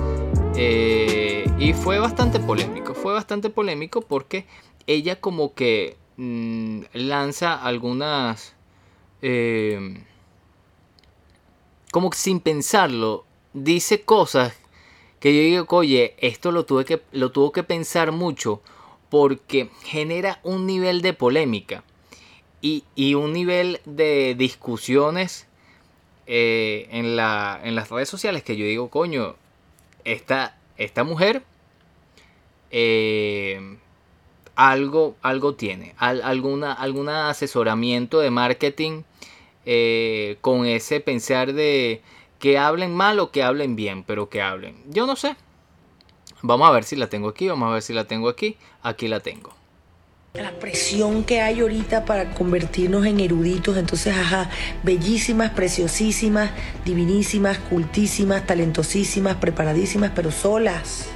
eh, 0.55 1.47
y 1.59 1.73
fue 1.73 1.99
bastante 1.99 2.39
polémico. 2.39 2.95
Fue 2.95 3.13
bastante 3.13 3.51
polémico 3.51 4.01
porque 4.01 4.47
ella 4.87 5.21
como 5.21 5.53
que 5.53 5.97
mm, 6.17 6.81
lanza 6.93 7.53
algunas 7.53 8.56
eh, 9.21 10.03
como 11.91 12.11
sin 12.13 12.39
pensarlo, 12.39 13.25
dice 13.53 14.01
cosas 14.01 14.53
que 15.19 15.35
yo 15.35 15.41
digo, 15.41 15.77
oye, 15.77 16.15
esto 16.19 16.51
lo, 16.51 16.65
tuve 16.65 16.85
que, 16.85 17.01
lo 17.11 17.31
tuvo 17.31 17.51
que 17.51 17.63
pensar 17.63 18.11
mucho 18.11 18.61
porque 19.09 19.69
genera 19.83 20.39
un 20.43 20.65
nivel 20.67 21.01
de 21.01 21.13
polémica 21.13 21.83
y, 22.61 22.83
un 23.15 23.31
nivel 23.33 23.79
de 23.85 24.35
discusiones 24.37 25.47
eh, 26.25 26.87
en, 26.91 27.15
la, 27.15 27.59
en 27.63 27.75
las 27.75 27.89
redes 27.89 28.09
sociales 28.09 28.43
que 28.43 28.57
yo 28.57 28.65
digo, 28.65 28.89
coño, 28.89 29.35
esta, 30.03 30.57
esta 30.77 31.03
mujer 31.03 31.43
eh, 32.71 33.77
algo, 34.57 35.15
algo 35.21 35.53
tiene, 35.53 35.93
alguna, 35.99 36.73
algún 36.73 37.09
asesoramiento 37.09 38.19
de 38.19 38.31
marketing 38.31 39.03
eh, 39.65 40.37
con 40.41 40.65
ese 40.65 40.99
pensar 40.99 41.53
de 41.53 42.01
que 42.39 42.57
hablen 42.57 42.95
mal 42.95 43.19
o 43.19 43.29
que 43.29 43.43
hablen 43.43 43.75
bien, 43.75 44.03
pero 44.03 44.29
que 44.29 44.41
hablen. 44.41 44.75
Yo 44.89 45.05
no 45.05 45.15
sé. 45.15 45.35
Vamos 46.41 46.67
a 46.67 46.71
ver 46.71 46.85
si 46.85 46.95
la 46.95 47.07
tengo 47.07 47.29
aquí, 47.29 47.47
vamos 47.47 47.69
a 47.69 47.73
ver 47.73 47.83
si 47.83 47.93
la 47.93 48.05
tengo 48.05 48.29
aquí. 48.29 48.57
Aquí 48.81 49.07
la 49.07 49.19
tengo. 49.19 49.53
La 50.33 50.57
presión 50.57 51.23
que 51.23 51.41
hay 51.41 51.59
ahorita 51.59 52.05
para 52.05 52.33
convertirnos 52.33 53.05
en 53.05 53.19
eruditos, 53.19 53.77
entonces, 53.77 54.15
ajá, 54.15 54.49
bellísimas, 54.81 55.51
preciosísimas, 55.51 56.49
divinísimas, 56.83 57.59
cultísimas, 57.59 58.45
talentosísimas, 58.47 59.35
preparadísimas, 59.35 60.11
pero 60.15 60.31
solas, 60.31 61.07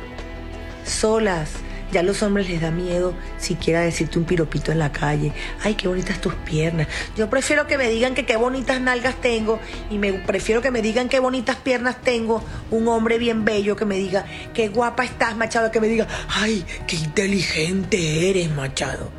solas 0.86 1.54
ya 1.92 2.02
a 2.02 2.04
los 2.04 2.24
hombres 2.24 2.50
les 2.50 2.62
da 2.62 2.72
miedo 2.72 3.14
siquiera 3.38 3.82
decirte 3.82 4.20
un 4.20 4.26
piropito 4.26 4.72
en 4.72 4.80
la 4.80 4.92
calle. 4.92 5.34
Ay, 5.64 5.76
qué 5.76 5.88
bonitas 5.88 6.20
tus 6.22 6.34
piernas. 6.34 6.88
Yo 7.18 7.30
prefiero 7.30 7.68
que 7.68 7.78
me 7.78 7.90
digan 7.90 8.16
que 8.16 8.26
qué 8.26 8.36
bonitas 8.38 8.80
nalgas 8.82 9.16
tengo 9.22 9.60
y 9.90 9.98
me 9.98 10.14
prefiero 10.14 10.62
que 10.62 10.72
me 10.72 10.82
digan 10.82 11.10
qué 11.10 11.20
bonitas 11.20 11.58
piernas 11.58 12.02
tengo. 12.02 12.44
Un 12.70 12.88
hombre 12.88 13.18
bien 13.18 13.46
bello 13.46 13.76
que 13.76 13.86
me 13.86 13.98
diga 13.98 14.26
qué 14.54 14.70
guapa 14.70 15.04
estás, 15.04 15.36
Machado, 15.36 15.72
que 15.72 15.80
me 15.80 15.88
diga, 15.88 16.08
ay, 16.30 16.66
qué 16.88 16.96
inteligente 16.96 18.30
eres, 18.30 18.50
Machado. 18.52 19.10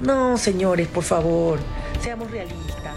No, 0.00 0.36
señores, 0.36 0.88
por 0.88 1.04
favor, 1.04 1.60
seamos 2.02 2.30
realistas. 2.30 2.92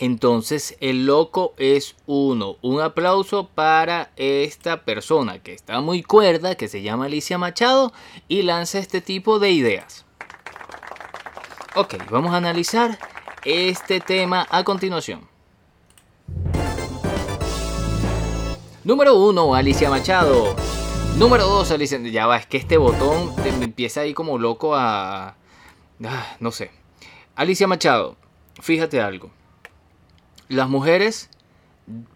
Entonces 0.00 0.78
el 0.80 1.04
loco 1.04 1.52
es 1.58 1.94
uno. 2.06 2.56
Un 2.62 2.80
aplauso 2.80 3.48
para 3.48 4.12
esta 4.16 4.82
persona 4.82 5.40
que 5.40 5.52
está 5.52 5.82
muy 5.82 6.02
cuerda, 6.02 6.54
que 6.54 6.68
se 6.68 6.80
llama 6.80 7.04
Alicia 7.04 7.36
Machado 7.36 7.92
y 8.26 8.40
lanza 8.40 8.78
este 8.78 9.02
tipo 9.02 9.38
de 9.38 9.50
ideas. 9.50 10.06
Ok, 11.76 11.96
vamos 12.10 12.32
a 12.32 12.38
analizar 12.38 12.98
este 13.44 14.00
tema 14.00 14.46
a 14.50 14.64
continuación. 14.64 15.28
Número 18.82 19.16
1, 19.16 19.54
Alicia 19.54 19.90
Machado. 19.90 20.56
Número 21.18 21.44
2, 21.44 21.72
Alicia... 21.72 21.98
Ya 21.98 22.26
va, 22.26 22.38
es 22.38 22.46
que 22.46 22.56
este 22.56 22.78
botón 22.78 23.34
me 23.58 23.66
empieza 23.66 24.00
ahí 24.00 24.14
como 24.14 24.38
loco 24.38 24.74
a... 24.74 25.36
Ah, 26.02 26.36
no 26.40 26.52
sé. 26.52 26.70
Alicia 27.36 27.66
Machado, 27.66 28.16
fíjate 28.62 29.02
algo 29.02 29.30
las 30.50 30.68
mujeres 30.68 31.30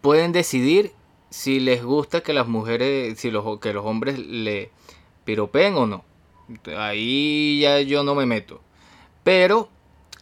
pueden 0.01 0.33
decidir 0.33 0.91
si 1.29 1.59
les 1.61 1.83
gusta 1.83 2.21
que 2.21 2.33
las 2.33 2.47
mujeres, 2.47 3.17
si 3.17 3.31
los, 3.31 3.59
que 3.59 3.73
los 3.73 3.85
hombres 3.85 4.19
le 4.19 4.71
piropeen 5.23 5.75
o 5.75 5.87
no. 5.87 6.03
Ahí 6.77 7.59
ya 7.61 7.79
yo 7.79 8.03
no 8.03 8.13
me 8.13 8.25
meto. 8.25 8.61
Pero 9.23 9.69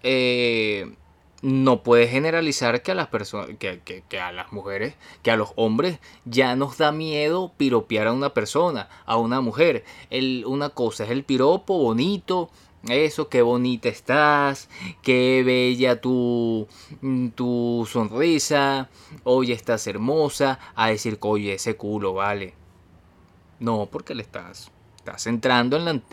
eh, 0.04 0.93
no 1.41 1.82
puede 1.82 2.08
generalizar 2.08 2.84
que 2.84 2.91
a 2.91 2.95
las 2.95 3.08
personas, 3.08 3.49
que, 3.58 3.82
que, 3.82 4.19
a 4.19 4.32
las 4.32 4.54
mujeres, 4.54 4.93
que 5.23 5.32
a 5.32 5.36
los 5.36 5.52
hombres 5.56 5.99
ya 6.23 6.56
nos 6.56 6.78
da 6.78 6.91
miedo 6.91 7.52
piropear 7.58 8.08
a 8.08 8.13
una 8.13 8.34
persona, 8.34 8.89
a 9.08 9.17
una 9.17 9.41
mujer. 9.41 9.86
El, 10.12 10.45
una 10.45 10.69
cosa 10.69 11.04
es 11.04 11.10
el 11.10 11.23
piropo 11.23 11.80
bonito, 11.80 12.52
eso, 12.89 13.30
qué 13.30 13.41
bonita 13.41 13.89
estás, 13.89 14.69
qué 15.02 15.43
bella 15.46 16.02
tu, 16.02 16.67
mm, 17.02 17.30
tu 17.30 17.88
sonrisa, 17.89 18.89
oye, 19.24 19.54
estás 19.54 19.88
hermosa, 19.88 20.60
a 20.76 20.89
decir, 20.89 21.17
oye, 21.22 21.54
ese 21.54 21.76
culo, 21.78 22.13
vale. 22.13 22.54
No, 23.60 23.88
porque 23.89 24.15
le 24.15 24.24
estás, 24.24 24.72
estás 24.98 25.28
entrando 25.28 25.78
en 25.78 26.04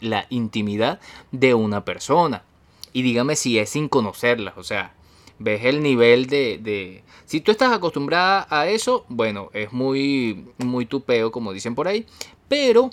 la, 0.00 0.26
intimidad 0.30 1.00
de 1.32 1.54
una 1.54 1.84
persona. 1.84 2.44
Y 2.92 3.02
dígame 3.02 3.36
si 3.36 3.58
es 3.58 3.70
sin 3.70 3.88
conocerla, 3.88 4.54
o 4.56 4.62
sea, 4.62 4.94
ves 5.38 5.64
el 5.66 5.82
nivel 5.82 6.26
de, 6.26 6.58
de, 6.58 7.04
Si 7.26 7.42
tú 7.42 7.50
estás 7.50 7.72
acostumbrada 7.72 8.46
a 8.48 8.66
eso, 8.68 9.04
bueno, 9.10 9.50
es 9.52 9.72
muy, 9.72 10.46
muy 10.58 10.86
tupeo, 10.86 11.30
como 11.30 11.52
dicen 11.52 11.74
por 11.74 11.88
ahí, 11.88 12.06
pero 12.48 12.90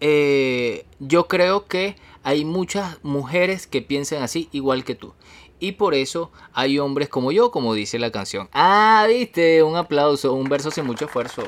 eh, 0.00 0.86
yo 0.98 1.28
creo 1.28 1.66
que 1.66 1.96
hay 2.22 2.44
muchas 2.44 2.98
mujeres 3.02 3.66
que 3.66 3.82
piensan 3.82 4.22
así 4.22 4.48
igual 4.52 4.84
que 4.84 4.94
tú. 4.94 5.14
Y 5.58 5.72
por 5.72 5.94
eso 5.94 6.32
hay 6.54 6.78
hombres 6.78 7.08
como 7.08 7.32
yo, 7.32 7.50
como 7.50 7.74
dice 7.74 7.98
la 7.98 8.10
canción. 8.10 8.48
Ah, 8.52 9.04
viste, 9.08 9.62
un 9.62 9.76
aplauso, 9.76 10.32
un 10.32 10.48
verso 10.48 10.70
sin 10.70 10.86
mucho 10.86 11.04
esfuerzo. 11.04 11.42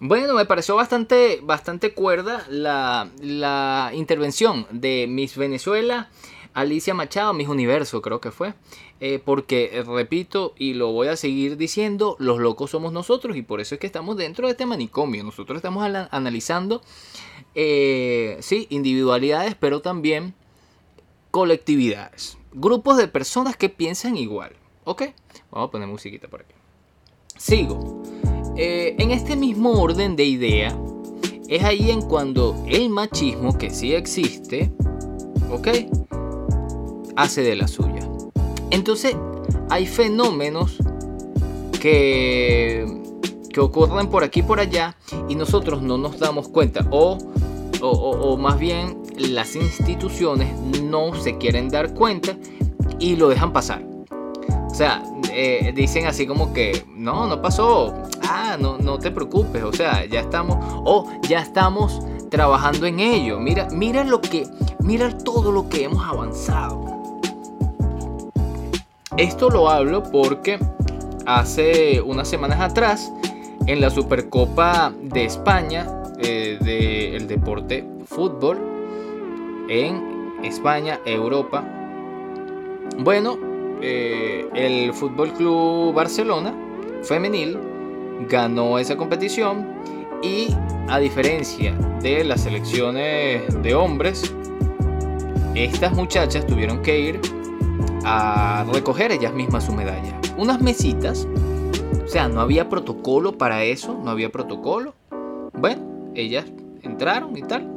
Bueno, 0.00 0.34
me 0.34 0.46
pareció 0.46 0.76
bastante, 0.76 1.40
bastante 1.42 1.92
cuerda 1.92 2.46
la, 2.48 3.10
la 3.20 3.90
intervención 3.92 4.66
de 4.70 5.06
Miss 5.06 5.36
Venezuela 5.36 6.08
Alicia 6.54 6.94
Machado, 6.94 7.32
Mis 7.32 7.48
Universo, 7.48 8.02
creo 8.02 8.20
que 8.20 8.30
fue. 8.30 8.54
Eh, 9.00 9.18
porque, 9.24 9.70
eh, 9.72 9.82
repito, 9.82 10.54
y 10.58 10.74
lo 10.74 10.92
voy 10.92 11.08
a 11.08 11.16
seguir 11.16 11.56
diciendo, 11.56 12.16
los 12.18 12.38
locos 12.38 12.70
somos 12.70 12.92
nosotros 12.92 13.36
y 13.36 13.42
por 13.42 13.60
eso 13.60 13.74
es 13.74 13.80
que 13.80 13.86
estamos 13.86 14.16
dentro 14.16 14.46
de 14.46 14.52
este 14.52 14.66
manicomio. 14.66 15.24
Nosotros 15.24 15.56
estamos 15.56 15.84
analizando, 16.10 16.82
eh, 17.54 18.36
sí, 18.40 18.66
individualidades, 18.68 19.54
pero 19.58 19.80
también 19.80 20.34
colectividades. 21.30 22.36
Grupos 22.52 22.98
de 22.98 23.08
personas 23.08 23.56
que 23.56 23.70
piensan 23.70 24.16
igual. 24.16 24.52
¿Ok? 24.84 25.04
Vamos 25.50 25.68
a 25.68 25.70
poner 25.70 25.88
musiquita 25.88 26.28
por 26.28 26.42
aquí. 26.42 26.54
Sigo. 27.36 28.02
en 28.56 29.10
este 29.10 29.36
mismo 29.36 29.80
orden 29.80 30.16
de 30.16 30.24
idea, 30.24 30.78
es 31.48 31.64
ahí 31.64 31.90
en 31.90 32.02
cuando 32.02 32.62
el 32.68 32.90
machismo, 32.90 33.56
que 33.56 33.70
sí 33.70 33.94
existe, 33.94 34.70
¿ok? 35.50 35.68
hace 37.16 37.42
de 37.42 37.56
la 37.56 37.68
suya. 37.68 38.09
Entonces, 38.70 39.16
hay 39.68 39.86
fenómenos 39.86 40.78
que, 41.80 42.86
que 43.52 43.60
ocurren 43.60 44.08
por 44.08 44.24
aquí 44.24 44.40
y 44.40 44.42
por 44.42 44.60
allá 44.60 44.96
y 45.28 45.34
nosotros 45.34 45.82
no 45.82 45.98
nos 45.98 46.18
damos 46.18 46.48
cuenta 46.48 46.86
o, 46.90 47.18
o, 47.80 48.36
más 48.36 48.58
bien 48.58 49.02
las 49.16 49.56
instituciones 49.56 50.54
no 50.82 51.14
se 51.14 51.38
quieren 51.38 51.68
dar 51.68 51.94
cuenta 51.94 52.36
y 52.98 53.16
lo 53.16 53.28
dejan 53.28 53.52
pasar. 53.52 53.82
O 54.70 54.74
sea, 54.74 55.02
eh, 55.32 55.72
dicen 55.74 56.06
así 56.06 56.26
como 56.26 56.52
que, 56.52 56.84
no, 56.94 57.26
no 57.26 57.42
pasó, 57.42 57.94
ah, 58.22 58.56
no, 58.58 58.78
no 58.78 58.98
te 58.98 59.10
preocupes, 59.10 59.62
o 59.62 59.72
sea, 59.72 60.04
ya 60.06 60.20
estamos, 60.20 60.58
o 60.84 61.10
ya 61.28 61.40
estamos 61.40 62.00
trabajando 62.30 62.86
en 62.86 63.00
ello. 63.00 63.40
Mira, 63.40 63.68
mira 63.72 64.04
lo 64.04 64.20
que, 64.20 64.46
mira 64.80 65.16
todo 65.18 65.52
lo 65.52 65.68
que 65.68 65.84
hemos 65.84 66.06
avanzado. 66.06 66.89
Esto 69.20 69.50
lo 69.50 69.68
hablo 69.68 70.02
porque 70.02 70.58
hace 71.26 72.00
unas 72.00 72.26
semanas 72.26 72.58
atrás, 72.58 73.12
en 73.66 73.82
la 73.82 73.90
Supercopa 73.90 74.94
de 74.98 75.26
España 75.26 75.86
eh, 76.20 76.56
del 76.58 77.28
deporte 77.28 77.86
fútbol, 78.06 78.58
en 79.68 80.38
España, 80.42 81.00
Europa, 81.04 81.62
bueno, 82.96 83.38
eh, 83.82 84.48
el 84.54 84.94
Fútbol 84.94 85.34
Club 85.34 85.92
Barcelona 85.92 86.54
femenil 87.02 87.58
ganó 88.26 88.78
esa 88.78 88.96
competición 88.96 89.68
y 90.22 90.48
a 90.88 90.98
diferencia 90.98 91.74
de 92.00 92.24
las 92.24 92.40
selecciones 92.40 93.42
de 93.62 93.74
hombres, 93.74 94.34
estas 95.54 95.92
muchachas 95.92 96.46
tuvieron 96.46 96.80
que 96.80 96.98
ir 96.98 97.39
a 98.04 98.64
recoger 98.72 99.12
ellas 99.12 99.32
mismas 99.32 99.64
su 99.64 99.72
medalla. 99.72 100.18
Unas 100.36 100.60
mesitas, 100.60 101.26
o 102.04 102.08
sea, 102.08 102.28
no 102.28 102.40
había 102.40 102.68
protocolo 102.68 103.36
para 103.38 103.64
eso, 103.64 103.98
no 104.02 104.10
había 104.10 104.30
protocolo. 104.30 104.94
Bueno, 105.52 105.82
ellas 106.14 106.46
entraron 106.82 107.36
y 107.36 107.42
tal. 107.42 107.68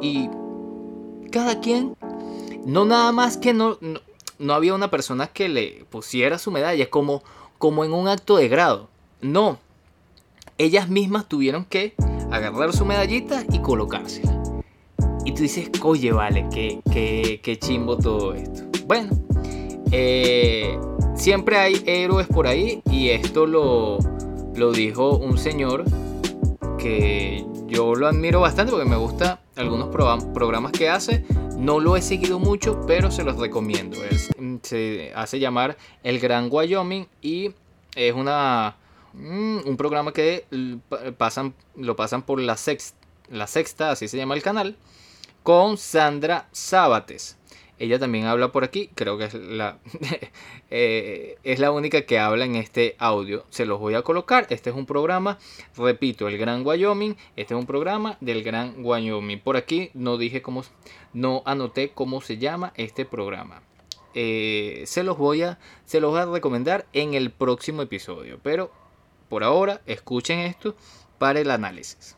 Y 0.00 0.28
cada 1.30 1.60
quien, 1.60 1.96
no 2.66 2.84
nada 2.84 3.10
más 3.12 3.36
que 3.36 3.52
no, 3.52 3.78
no, 4.38 4.54
había 4.54 4.74
una 4.74 4.90
persona 4.90 5.26
que 5.26 5.48
le 5.48 5.84
pusiera 5.90 6.38
su 6.38 6.50
medalla, 6.50 6.90
como, 6.90 7.22
como 7.58 7.84
en 7.84 7.92
un 7.92 8.08
acto 8.08 8.36
de 8.36 8.48
grado. 8.48 8.88
No, 9.20 9.58
ellas 10.58 10.88
mismas 10.88 11.26
tuvieron 11.26 11.64
que 11.64 11.94
agarrar 12.30 12.72
su 12.72 12.84
medallita 12.84 13.44
y 13.50 13.60
colocársela. 13.60 14.43
Y 15.24 15.32
tú 15.32 15.42
dices, 15.42 15.70
oye, 15.82 16.12
vale, 16.12 16.46
qué, 16.52 16.80
qué, 16.92 17.40
qué 17.42 17.58
chimbo 17.58 17.96
todo 17.96 18.34
esto. 18.34 18.62
Bueno, 18.86 19.10
eh, 19.90 20.78
siempre 21.16 21.56
hay 21.56 21.82
héroes 21.86 22.26
por 22.26 22.46
ahí 22.46 22.82
y 22.90 23.10
esto 23.10 23.46
lo, 23.46 23.98
lo 24.54 24.72
dijo 24.72 25.16
un 25.16 25.38
señor 25.38 25.84
que 26.78 27.46
yo 27.66 27.94
lo 27.94 28.06
admiro 28.06 28.40
bastante 28.40 28.72
porque 28.72 28.88
me 28.88 28.96
gusta 28.96 29.40
algunos 29.56 29.88
programas 29.88 30.72
que 30.72 30.88
hace. 30.88 31.24
No 31.56 31.80
lo 31.80 31.96
he 31.96 32.02
seguido 32.02 32.38
mucho, 32.38 32.84
pero 32.86 33.10
se 33.10 33.24
los 33.24 33.38
recomiendo. 33.38 33.96
se 34.62 35.12
hace 35.14 35.38
llamar 35.38 35.76
El 36.02 36.20
Gran 36.20 36.48
Wyoming 36.50 37.06
y 37.22 37.52
es 37.94 38.12
una 38.14 38.76
mm, 39.14 39.58
un 39.64 39.76
programa 39.76 40.12
que 40.12 40.44
pasan, 41.16 41.54
lo 41.76 41.96
pasan 41.96 42.22
por 42.22 42.40
la 42.40 42.56
sexta, 42.56 42.98
la 43.30 43.46
sexta, 43.46 43.92
así 43.92 44.08
se 44.08 44.16
llama 44.16 44.34
el 44.34 44.42
canal, 44.42 44.76
con 45.44 45.76
Sandra 45.76 46.48
Sábates. 46.52 47.36
Ella 47.78 47.98
también 47.98 48.24
habla 48.24 48.50
por 48.50 48.64
aquí, 48.64 48.88
creo 48.94 49.18
que 49.18 49.24
es 49.24 49.34
la, 49.34 49.78
eh, 50.70 51.36
es 51.44 51.58
la 51.58 51.70
única 51.70 52.02
que 52.06 52.18
habla 52.18 52.46
en 52.46 52.54
este 52.54 52.96
audio. 52.98 53.44
Se 53.50 53.66
los 53.66 53.78
voy 53.78 53.94
a 53.94 54.00
colocar. 54.00 54.46
Este 54.48 54.70
es 54.70 54.76
un 54.76 54.86
programa, 54.86 55.38
repito, 55.76 56.28
el 56.28 56.38
Gran 56.38 56.66
Wyoming. 56.66 57.16
Este 57.36 57.52
es 57.52 57.60
un 57.60 57.66
programa 57.66 58.16
del 58.22 58.42
Gran 58.42 58.74
Wyoming. 58.78 59.38
Por 59.40 59.58
aquí 59.58 59.90
no 59.92 60.16
dije 60.16 60.40
cómo, 60.40 60.64
no 61.12 61.42
anoté 61.44 61.90
cómo 61.90 62.22
se 62.22 62.38
llama 62.38 62.72
este 62.76 63.04
programa. 63.04 63.62
Eh, 64.14 64.84
se 64.86 65.02
los 65.02 65.18
voy 65.18 65.42
a, 65.42 65.58
se 65.84 66.00
los 66.00 66.10
voy 66.10 66.20
a 66.20 66.26
recomendar 66.26 66.86
en 66.94 67.12
el 67.12 67.30
próximo 67.30 67.82
episodio. 67.82 68.40
Pero 68.42 68.72
por 69.28 69.44
ahora, 69.44 69.82
escuchen 69.84 70.38
esto 70.38 70.74
para 71.18 71.40
el 71.40 71.50
análisis. 71.50 72.16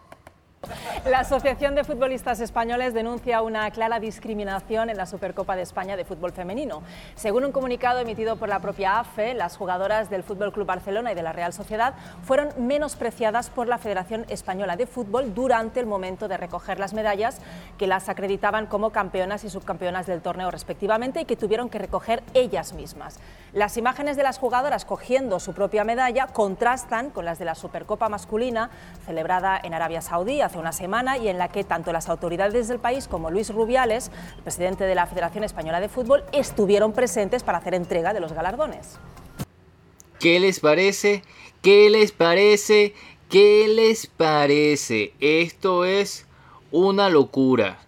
La 1.05 1.21
Asociación 1.21 1.75
de 1.75 1.85
Futbolistas 1.85 2.41
Españoles 2.41 2.93
denuncia 2.93 3.43
una 3.43 3.71
clara 3.71 4.01
discriminación 4.01 4.91
en 4.91 4.97
la 4.97 5.07
Supercopa 5.07 5.55
de 5.55 5.63
España 5.63 5.97
de 5.97 6.05
fútbol 6.05 6.33
femenino. 6.33 6.83
Según 7.15 7.45
un 7.45 7.53
comunicado 7.53 8.01
emitido 8.01 8.37
por 8.37 8.49
la 8.49 8.61
propia 8.61 8.99
AFE, 8.99 9.35
las 9.35 9.57
jugadoras 9.57 10.11
del 10.11 10.23
Fútbol 10.23 10.53
Club 10.53 10.67
Barcelona 10.67 11.13
y 11.13 11.15
de 11.15 11.23
la 11.23 11.33
Real 11.33 11.53
Sociedad 11.53 11.95
fueron 12.25 12.49
menospreciadas 12.59 13.51
por 13.51 13.69
la 13.69 13.79
Federación 13.79 14.27
Española 14.29 14.77
de 14.77 14.87
Fútbol 14.87 15.35
durante 15.35 15.81
el 15.81 15.87
momento 15.87 16.29
de 16.29 16.37
recoger 16.37 16.81
las 16.81 16.93
medallas 16.93 17.39
que 17.79 17.87
las 17.87 18.09
acreditaban 18.09 18.67
como 18.67 18.91
campeonas 18.91 19.45
y 19.45 19.51
subcampeonas 19.51 20.07
del 20.07 20.23
torneo 20.23 20.51
respectivamente 20.51 21.21
y 21.21 21.25
que 21.25 21.37
tuvieron 21.37 21.69
que 21.69 21.79
recoger 21.79 22.23
ellas 22.35 22.73
mismas. 22.73 23.21
Las 23.53 23.77
imágenes 23.77 24.17
de 24.17 24.23
las 24.23 24.39
jugadoras 24.39 24.85
cogiendo 24.85 25.41
su 25.41 25.55
propia 25.55 25.85
medalla 25.85 26.27
contrastan 26.27 27.11
con 27.11 27.25
las 27.25 27.39
de 27.39 27.45
la 27.45 27.55
Supercopa 27.55 28.09
masculina 28.09 28.71
celebrada 29.07 29.59
en 29.63 29.73
Arabia 29.73 30.03
Saudí 30.03 30.41
hace 30.41 30.56
una 30.57 30.73
semana 30.73 31.19
y 31.19 31.29
en 31.29 31.39
la 31.39 31.49
que 31.49 31.65
tanto 31.65 31.93
las 31.93 32.09
autoridades 32.09 32.69
del 32.69 32.79
país 32.79 33.09
como 33.09 33.31
Luis 33.31 33.51
Rubiales, 33.51 34.11
presidente 34.43 34.85
de 34.85 34.95
la 34.95 35.07
Federación 35.07 35.45
Española 35.45 35.81
de 35.81 35.89
Fútbol, 35.89 36.25
estuvieron 36.33 36.93
presentes 36.93 37.43
para 37.43 37.59
hacer 37.59 37.75
entrega 37.75 38.13
de 38.13 38.21
los 38.21 38.33
galardones. 38.33 38.99
¿Qué 40.19 40.41
les 40.41 40.61
parece? 40.61 41.23
¿Qué 41.63 41.91
les 41.91 42.13
parece? 42.13 42.95
¿Qué 43.29 43.69
les 43.69 44.07
parece? 44.07 45.13
Esto 45.21 45.85
es 45.85 46.27
una 46.71 47.09
locura. 47.11 47.79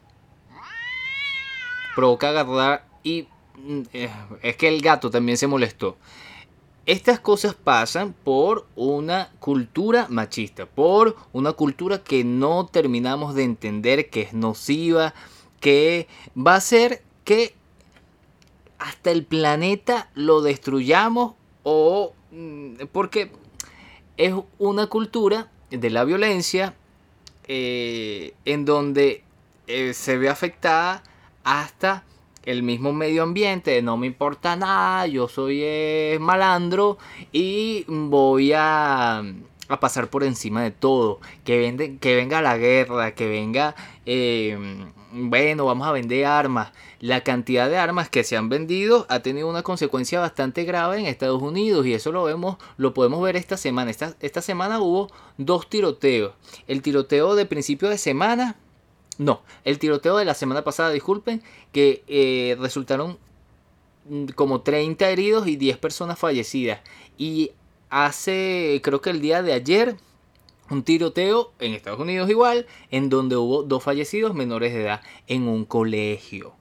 Provoca 1.95 2.31
agarrar 2.31 2.85
y... 3.03 3.29
Mm, 3.57 3.83
eh, 3.93 4.11
es 4.43 4.57
que 4.57 4.69
el 4.69 4.81
gato 4.83 5.11
también 5.11 5.39
se 5.39 5.47
molestó. 5.47 5.97
Estas 6.89 7.21
cosas 7.21 7.55
pasan 7.55 8.15
por 8.15 8.67
una 8.75 9.31
cultura 9.41 10.07
machista, 10.09 10.65
por 10.65 11.17
una 11.35 11.53
cultura 11.53 12.03
que 12.03 12.25
no 12.25 12.65
terminamos 12.65 13.35
de 13.35 13.45
entender, 13.45 14.09
que 14.09 14.23
es 14.23 14.33
nociva, 14.33 15.13
que 15.61 16.09
va 16.35 16.55
a 16.55 16.57
hacer 16.57 17.03
que 17.25 17.55
hasta 18.79 19.11
el 19.11 19.27
planeta 19.27 20.09
lo 20.15 20.41
destruyamos 20.41 21.35
o 21.63 22.15
mm, 22.31 22.77
porque 22.91 23.33
es 24.17 24.33
una 24.59 24.87
cultura 24.87 25.51
de 25.69 25.91
la 25.91 26.05
violencia 26.05 26.75
eh, 27.49 28.33
en 28.47 28.65
donde 28.65 29.25
eh, 29.67 29.93
se 29.93 30.17
ve 30.17 30.31
afectada 30.31 31.03
hasta 31.45 32.05
el 32.49 32.63
mismo 32.63 32.95
medio 32.95 33.25
ambiente, 33.25 33.83
no 33.83 33.99
me 33.99 34.07
importa 34.07 34.57
nada, 34.57 35.07
yo 35.07 35.29
soy 35.29 35.61
eh, 35.63 36.17
malandro 36.19 36.97
y 37.31 37.85
voy 37.89 38.55
a, 38.55 39.19
a, 39.69 39.81
pasar 39.81 40.09
por 40.09 40.25
encima 40.25 40.63
de 40.63 40.71
todo. 40.71 41.21
Que, 41.45 41.59
vende, 41.59 41.99
que 41.99 42.17
venga 42.17 42.41
la 42.41 42.57
guerra, 42.57 43.15
que 43.15 43.29
venga, 43.29 43.75
em, 44.07 44.91
bueno, 45.13 45.67
vamos 45.67 45.87
a 45.87 45.93
vender 45.93 46.25
armas. 46.25 46.73
La 47.01 47.23
cantidad 47.23 47.69
de 47.69 47.77
armas 47.77 48.09
que 48.09 48.25
se 48.25 48.39
han 48.39 48.49
vendido 48.49 49.05
ha 49.11 49.21
tenido 49.21 49.47
una 49.47 49.63
consecuencia 49.63 50.19
bastante 50.19 50.65
grave 50.65 51.01
en 51.01 51.07
Estados 51.07 51.43
Unidos 51.43 51.85
y 51.87 51.93
eso 51.93 52.13
lo 52.13 52.25
vemos, 52.25 52.57
lo 52.79 52.95
podemos 52.95 53.23
ver 53.23 53.37
esta 53.37 53.59
semana. 53.59 53.91
Esta, 53.91 54.15
esta 54.21 54.41
semana 54.41 54.81
hubo 54.81 55.09
dos 55.37 55.69
tiroteos. 55.69 56.33
El 56.67 56.81
tiroteo 56.81 57.35
de 57.35 57.45
principio 57.45 57.91
de 57.91 57.99
semana 57.99 58.57
no, 59.19 59.43
el 59.65 59.81
tiroteo 59.81 60.17
de 60.17 60.25
la 60.25 60.35
semana 60.35 60.63
pasada, 60.63 60.91
disculpen, 60.91 61.43
que 61.73 62.05
eh, 62.07 62.57
resultaron 62.61 63.19
mm, 64.09 64.27
como 64.29 64.63
30 64.63 65.11
heridos 65.11 65.49
y 65.49 65.57
10 65.57 65.77
personas 65.79 66.19
fallecidas. 66.19 66.81
Y 67.19 67.51
hace, 67.91 68.81
creo 68.83 69.01
que 69.01 69.11
el 69.11 69.21
día 69.21 69.43
de 69.43 69.53
ayer, 69.53 69.97
un 70.71 70.85
tiroteo 70.85 71.53
en 71.59 71.75
Estados 71.75 71.99
Unidos 71.99 72.31
igual, 72.31 72.67
en 72.91 73.09
donde 73.09 73.37
hubo 73.37 73.65
dos 73.65 73.83
fallecidos 73.83 74.35
menores 74.35 74.73
de 74.73 74.83
edad 74.83 75.01
en 75.27 75.49
un 75.49 75.65
colegio. 75.65 76.55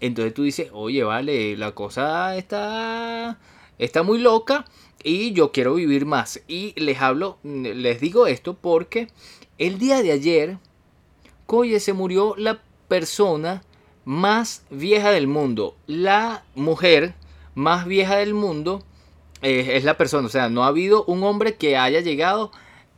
Entonces 0.00 0.32
tú 0.32 0.42
dices, 0.42 0.70
oye, 0.72 1.04
vale, 1.04 1.56
la 1.56 1.72
cosa 1.72 2.36
está, 2.36 3.38
está 3.78 4.02
muy 4.02 4.18
loca 4.18 4.64
y 5.02 5.32
yo 5.32 5.52
quiero 5.52 5.74
vivir 5.74 6.06
más. 6.06 6.42
Y 6.48 6.78
les 6.80 7.00
hablo, 7.00 7.38
les 7.42 8.00
digo 8.00 8.26
esto 8.26 8.54
porque 8.54 9.08
el 9.58 9.78
día 9.78 10.02
de 10.02 10.12
ayer 10.12 10.58
Oye, 11.46 11.78
se 11.78 11.92
murió 11.92 12.34
la 12.36 12.60
persona 12.88 13.62
más 14.04 14.64
vieja 14.70 15.10
del 15.10 15.26
mundo. 15.26 15.76
La 15.86 16.44
mujer 16.54 17.14
más 17.54 17.86
vieja 17.86 18.16
del 18.16 18.34
mundo 18.34 18.82
eh, 19.42 19.76
es 19.76 19.84
la 19.84 19.96
persona. 19.96 20.26
O 20.26 20.30
sea, 20.30 20.48
no 20.48 20.64
ha 20.64 20.68
habido 20.68 21.04
un 21.04 21.22
hombre 21.22 21.54
que 21.54 21.76
haya 21.76 22.00
llegado 22.00 22.50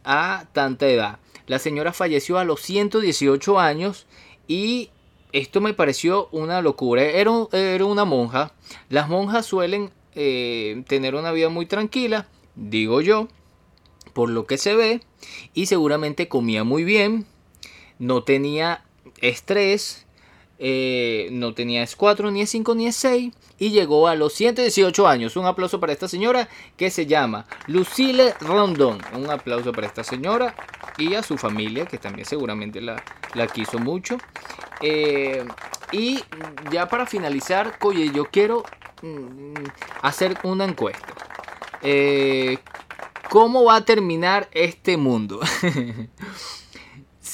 a 0.04 0.46
tanta 0.52 0.88
edad. 0.88 1.18
La 1.46 1.58
señora 1.58 1.92
falleció 1.92 2.38
a 2.38 2.44
los 2.44 2.60
118 2.62 3.60
años 3.60 4.06
y 4.48 4.90
esto 5.32 5.60
me 5.60 5.74
pareció 5.74 6.28
una 6.32 6.62
locura. 6.62 7.02
Era, 7.02 7.30
una 7.84 8.04
monja. 8.04 8.52
Las 8.88 9.08
monjas 9.08 9.44
suelen 9.46 9.90
eh, 10.14 10.82
tener 10.88 11.14
una 11.14 11.32
vida 11.32 11.48
muy 11.48 11.66
tranquila, 11.66 12.26
digo 12.54 13.00
yo, 13.00 13.28
por 14.12 14.30
lo 14.30 14.46
que 14.46 14.56
se 14.56 14.74
ve, 14.74 15.02
y 15.52 15.66
seguramente 15.66 16.28
comía 16.28 16.64
muy 16.64 16.84
bien, 16.84 17.26
no 17.98 18.22
tenía 18.22 18.84
estrés, 19.20 20.06
eh, 20.58 21.28
no 21.32 21.54
tenía 21.54 21.82
S4, 21.82 22.32
ni 22.32 22.42
S5, 22.42 22.76
ni 22.76 22.86
S6, 22.86 23.32
y 23.58 23.70
llegó 23.70 24.08
a 24.08 24.14
los 24.14 24.32
118 24.34 25.06
años. 25.06 25.36
Un 25.36 25.46
aplauso 25.46 25.80
para 25.80 25.92
esta 25.92 26.08
señora 26.08 26.48
que 26.76 26.90
se 26.90 27.06
llama 27.06 27.46
Lucille 27.66 28.34
Rondon. 28.40 28.98
Un 29.14 29.30
aplauso 29.30 29.72
para 29.72 29.86
esta 29.86 30.04
señora 30.04 30.54
y 30.98 31.14
a 31.14 31.22
su 31.22 31.36
familia, 31.36 31.86
que 31.86 31.98
también 31.98 32.26
seguramente 32.26 32.80
la, 32.80 33.02
la 33.34 33.46
quiso 33.46 33.78
mucho. 33.78 34.18
Eh, 34.80 35.44
y 35.92 36.22
ya 36.70 36.88
para 36.88 37.06
finalizar, 37.06 37.78
oye, 37.82 38.10
yo 38.12 38.26
quiero 38.26 38.64
mm, 39.02 39.54
hacer 40.02 40.38
una 40.42 40.64
encuesta. 40.64 41.14
Eh, 41.82 42.58
¿Cómo 43.30 43.64
va 43.64 43.76
a 43.76 43.84
terminar 43.84 44.48
este 44.52 44.96
mundo? 44.96 45.40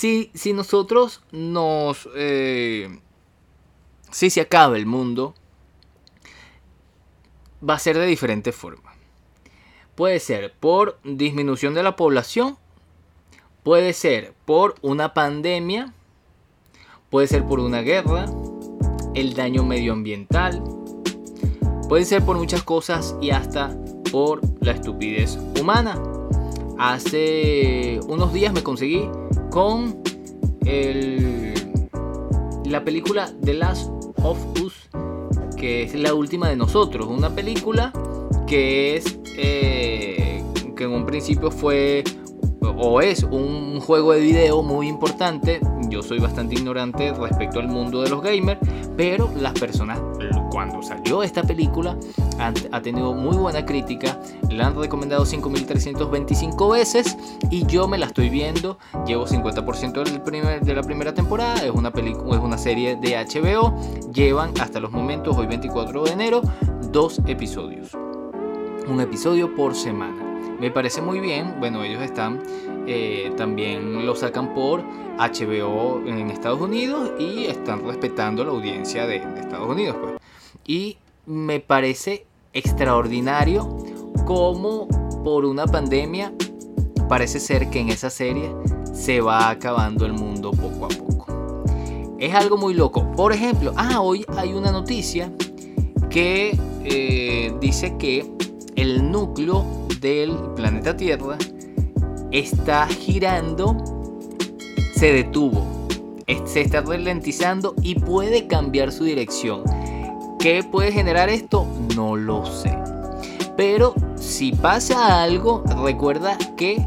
si, 0.02 0.32
si, 0.34 0.52
nosotros 0.52 1.22
nos... 1.30 2.08
Eh, 2.16 2.98
si 4.10 4.30
se 4.30 4.40
acaba 4.40 4.76
el 4.76 4.84
mundo, 4.84 5.32
va 7.66 7.74
a 7.74 7.78
ser 7.78 7.96
de 7.96 8.06
diferente 8.06 8.50
forma. 8.50 8.94
Puede 9.94 10.18
ser 10.18 10.54
por 10.58 10.98
disminución 11.04 11.72
de 11.74 11.84
la 11.84 11.94
población, 11.94 12.58
puede 13.62 13.92
ser 13.92 14.34
por 14.44 14.74
una 14.82 15.14
pandemia, 15.14 15.94
puede 17.08 17.28
ser 17.28 17.44
por 17.44 17.60
una 17.60 17.82
guerra, 17.82 18.26
el 19.14 19.34
daño 19.34 19.62
medioambiental, 19.62 20.64
puede 21.88 22.06
ser 22.06 22.24
por 22.24 22.36
muchas 22.38 22.64
cosas 22.64 23.14
y 23.20 23.30
hasta 23.30 23.72
por 24.10 24.40
la 24.64 24.72
estupidez 24.72 25.38
humana. 25.60 26.11
Hace 26.78 28.00
unos 28.08 28.32
días 28.32 28.52
me 28.52 28.62
conseguí 28.62 29.08
con 29.50 30.02
la 32.64 32.84
película 32.84 33.30
The 33.42 33.54
Last 33.54 33.90
of 34.22 34.38
Us 34.62 34.88
que 35.62 35.84
es 35.84 35.94
la 35.94 36.12
última 36.12 36.48
de 36.48 36.56
nosotros, 36.56 37.06
una 37.06 37.30
película 37.36 37.92
que 38.48 38.96
es 38.96 39.16
eh, 39.36 40.42
que 40.76 40.84
en 40.84 40.90
un 40.90 41.06
principio 41.06 41.52
fue 41.52 42.02
o 42.62 43.00
es 43.00 43.22
un 43.24 43.80
juego 43.80 44.12
de 44.12 44.20
video 44.20 44.62
muy 44.62 44.88
importante. 44.88 45.60
Yo 45.88 46.02
soy 46.02 46.18
bastante 46.18 46.54
ignorante 46.54 47.12
respecto 47.12 47.60
al 47.60 47.68
mundo 47.68 48.02
de 48.02 48.10
los 48.10 48.22
gamers, 48.22 48.60
pero 48.96 49.30
las 49.36 49.52
personas 49.52 50.00
cuando 50.50 50.82
salió 50.82 51.22
esta 51.22 51.42
película 51.42 51.96
ha 52.38 52.82
tenido 52.82 53.14
muy 53.14 53.36
buena 53.36 53.64
crítica, 53.64 54.20
la 54.50 54.66
han 54.66 54.76
recomendado 54.76 55.24
5325 55.24 56.68
veces 56.68 57.16
y 57.50 57.64
yo 57.66 57.88
me 57.88 57.98
la 57.98 58.06
estoy 58.06 58.28
viendo, 58.28 58.78
llevo 59.06 59.26
50% 59.26 60.04
del 60.04 60.20
primer, 60.20 60.60
de 60.60 60.74
la 60.74 60.82
primera 60.82 61.14
temporada, 61.14 61.64
es 61.64 61.70
una, 61.70 61.90
película, 61.90 62.36
es 62.36 62.42
una 62.42 62.58
serie 62.58 62.96
de 62.96 63.16
HBO, 63.16 63.74
llevan 64.12 64.52
hasta 64.60 64.78
los 64.80 64.90
momentos, 64.90 65.36
hoy 65.36 65.46
24 65.46 66.04
de 66.04 66.10
enero, 66.12 66.42
dos 66.90 67.20
episodios. 67.26 67.96
Un 68.88 69.00
episodio 69.00 69.54
por 69.54 69.74
semana. 69.74 70.21
Me 70.60 70.70
parece 70.70 71.02
muy 71.02 71.20
bien, 71.20 71.56
bueno, 71.58 71.82
ellos 71.82 72.02
están, 72.02 72.42
eh, 72.86 73.32
también 73.36 74.06
lo 74.06 74.14
sacan 74.14 74.54
por 74.54 74.82
HBO 75.18 76.02
en 76.06 76.30
Estados 76.30 76.60
Unidos 76.60 77.10
y 77.18 77.46
están 77.46 77.84
respetando 77.84 78.44
la 78.44 78.50
audiencia 78.50 79.06
de, 79.06 79.16
Estados 79.16 79.68
Unidos. 79.68 79.96
Pues. 80.00 80.14
Y 80.66 80.98
me 81.26 81.60
parece 81.60 82.26
extraordinario 82.52 83.76
como 84.24 84.88
por 85.24 85.44
una 85.44 85.66
pandemia 85.66 86.32
parece 87.08 87.40
ser 87.40 87.68
que 87.68 87.80
en 87.80 87.90
esa 87.90 88.10
serie 88.10 88.54
se 88.92 89.20
va 89.20 89.50
acabando 89.50 90.06
el 90.06 90.12
mundo 90.12 90.50
poco 90.52 90.86
a 90.86 90.88
poco. 90.88 91.66
Es 92.18 92.34
algo 92.34 92.56
muy 92.56 92.72
loco. 92.72 93.10
Por 93.12 93.32
ejemplo, 93.32 93.72
ah, 93.76 94.00
hoy 94.00 94.24
hay 94.36 94.52
una 94.52 94.70
noticia 94.70 95.32
que 96.08 96.56
eh, 96.84 97.52
dice 97.60 97.96
que 97.98 98.30
el 98.76 99.10
núcleo 99.10 99.64
del 100.00 100.36
planeta 100.56 100.96
Tierra 100.96 101.38
está 102.30 102.86
girando, 102.86 103.76
se 104.94 105.12
detuvo, 105.12 105.66
se 106.44 106.62
está 106.62 106.80
ralentizando 106.80 107.74
y 107.82 107.96
puede 107.96 108.46
cambiar 108.46 108.92
su 108.92 109.04
dirección. 109.04 109.62
¿Qué 110.38 110.64
puede 110.64 110.92
generar 110.92 111.28
esto? 111.28 111.66
No 111.94 112.16
lo 112.16 112.44
sé. 112.46 112.76
Pero 113.56 113.94
si 114.16 114.52
pasa 114.52 115.22
algo, 115.22 115.62
recuerda 115.84 116.36
que 116.56 116.84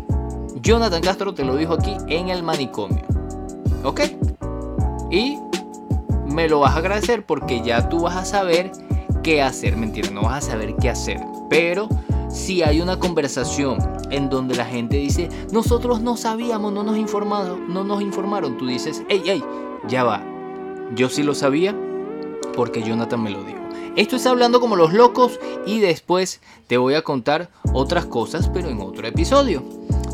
Jonathan 0.61 1.01
Castro 1.01 1.33
te 1.33 1.45
lo 1.45 1.55
dijo 1.55 1.73
aquí 1.73 1.95
en 2.07 2.29
el 2.29 2.43
manicomio. 2.43 3.03
¿Ok? 3.83 4.01
Y 5.11 5.37
me 6.25 6.49
lo 6.49 6.59
vas 6.59 6.75
a 6.75 6.79
agradecer 6.79 7.25
porque 7.25 7.61
ya 7.61 7.87
tú 7.87 8.01
vas 8.01 8.15
a 8.15 8.25
saber 8.25 8.71
qué 9.23 9.41
hacer. 9.41 9.77
Mentira, 9.77 10.09
no 10.09 10.23
vas 10.23 10.45
a 10.45 10.51
saber 10.51 10.75
qué 10.75 10.89
hacer. 10.89 11.19
Pero 11.55 11.87
si 12.29 12.63
hay 12.63 12.81
una 12.81 12.99
conversación 12.99 13.77
en 14.11 14.29
donde 14.29 14.55
la 14.55 14.65
gente 14.65 14.97
dice, 14.97 15.29
nosotros 15.53 16.01
no 16.01 16.17
sabíamos, 16.17 16.73
no 16.73 16.83
nos 16.83 16.97
informaron, 16.97 17.73
no 17.73 17.85
nos 17.85 18.01
informaron, 18.01 18.57
tú 18.57 18.67
dices, 18.67 19.03
hey, 19.07 19.21
hey, 19.23 19.41
ya 19.87 20.03
va. 20.03 20.21
Yo 20.95 21.07
sí 21.07 21.23
lo 21.23 21.33
sabía, 21.33 21.73
porque 22.57 22.83
Jonathan 22.83 23.23
me 23.23 23.29
lo 23.29 23.41
dijo. 23.43 23.59
Esto 23.95 24.17
es 24.17 24.25
hablando 24.25 24.59
como 24.59 24.75
los 24.75 24.91
locos 24.91 25.39
y 25.65 25.79
después 25.79 26.41
te 26.67 26.75
voy 26.77 26.95
a 26.95 27.03
contar 27.03 27.49
otras 27.71 28.05
cosas, 28.05 28.49
pero 28.49 28.67
en 28.67 28.81
otro 28.81 29.07
episodio. 29.07 29.63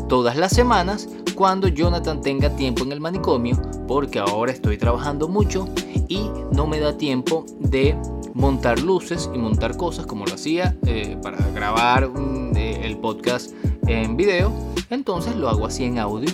Todas 0.08 0.36
las 0.36 0.52
semanas, 0.52 1.08
cuando 1.34 1.66
Jonathan 1.66 2.20
tenga 2.20 2.54
tiempo 2.54 2.84
en 2.84 2.92
el 2.92 3.00
manicomio, 3.00 3.60
porque 3.88 4.20
ahora 4.20 4.52
estoy 4.52 4.78
trabajando 4.78 5.26
mucho 5.26 5.68
y 6.06 6.30
no 6.52 6.68
me 6.68 6.78
da 6.78 6.96
tiempo 6.96 7.44
de 7.58 7.96
montar 8.34 8.80
luces 8.80 9.30
y 9.34 9.38
montar 9.38 9.76
cosas 9.76 10.06
como 10.06 10.24
lo 10.24 10.34
hacía 10.34 10.76
eh, 10.86 11.16
para 11.22 11.38
grabar 11.50 12.08
mm, 12.08 12.56
eh, 12.56 12.80
el 12.86 12.98
podcast 12.98 13.52
en 13.86 14.16
video, 14.16 14.52
entonces 14.90 15.36
lo 15.36 15.48
hago 15.48 15.66
así 15.66 15.84
en 15.84 15.98
audio 15.98 16.30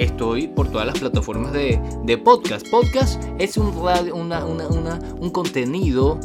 estoy 0.00 0.48
por 0.48 0.68
todas 0.68 0.86
las 0.86 0.98
plataformas 0.98 1.52
de, 1.52 1.78
podcast. 2.24 2.66
Podcast 2.70 3.22
es 3.38 3.56
un, 3.58 3.84
radio, 3.84 4.14
un 4.16 5.30
contenido 5.30 6.18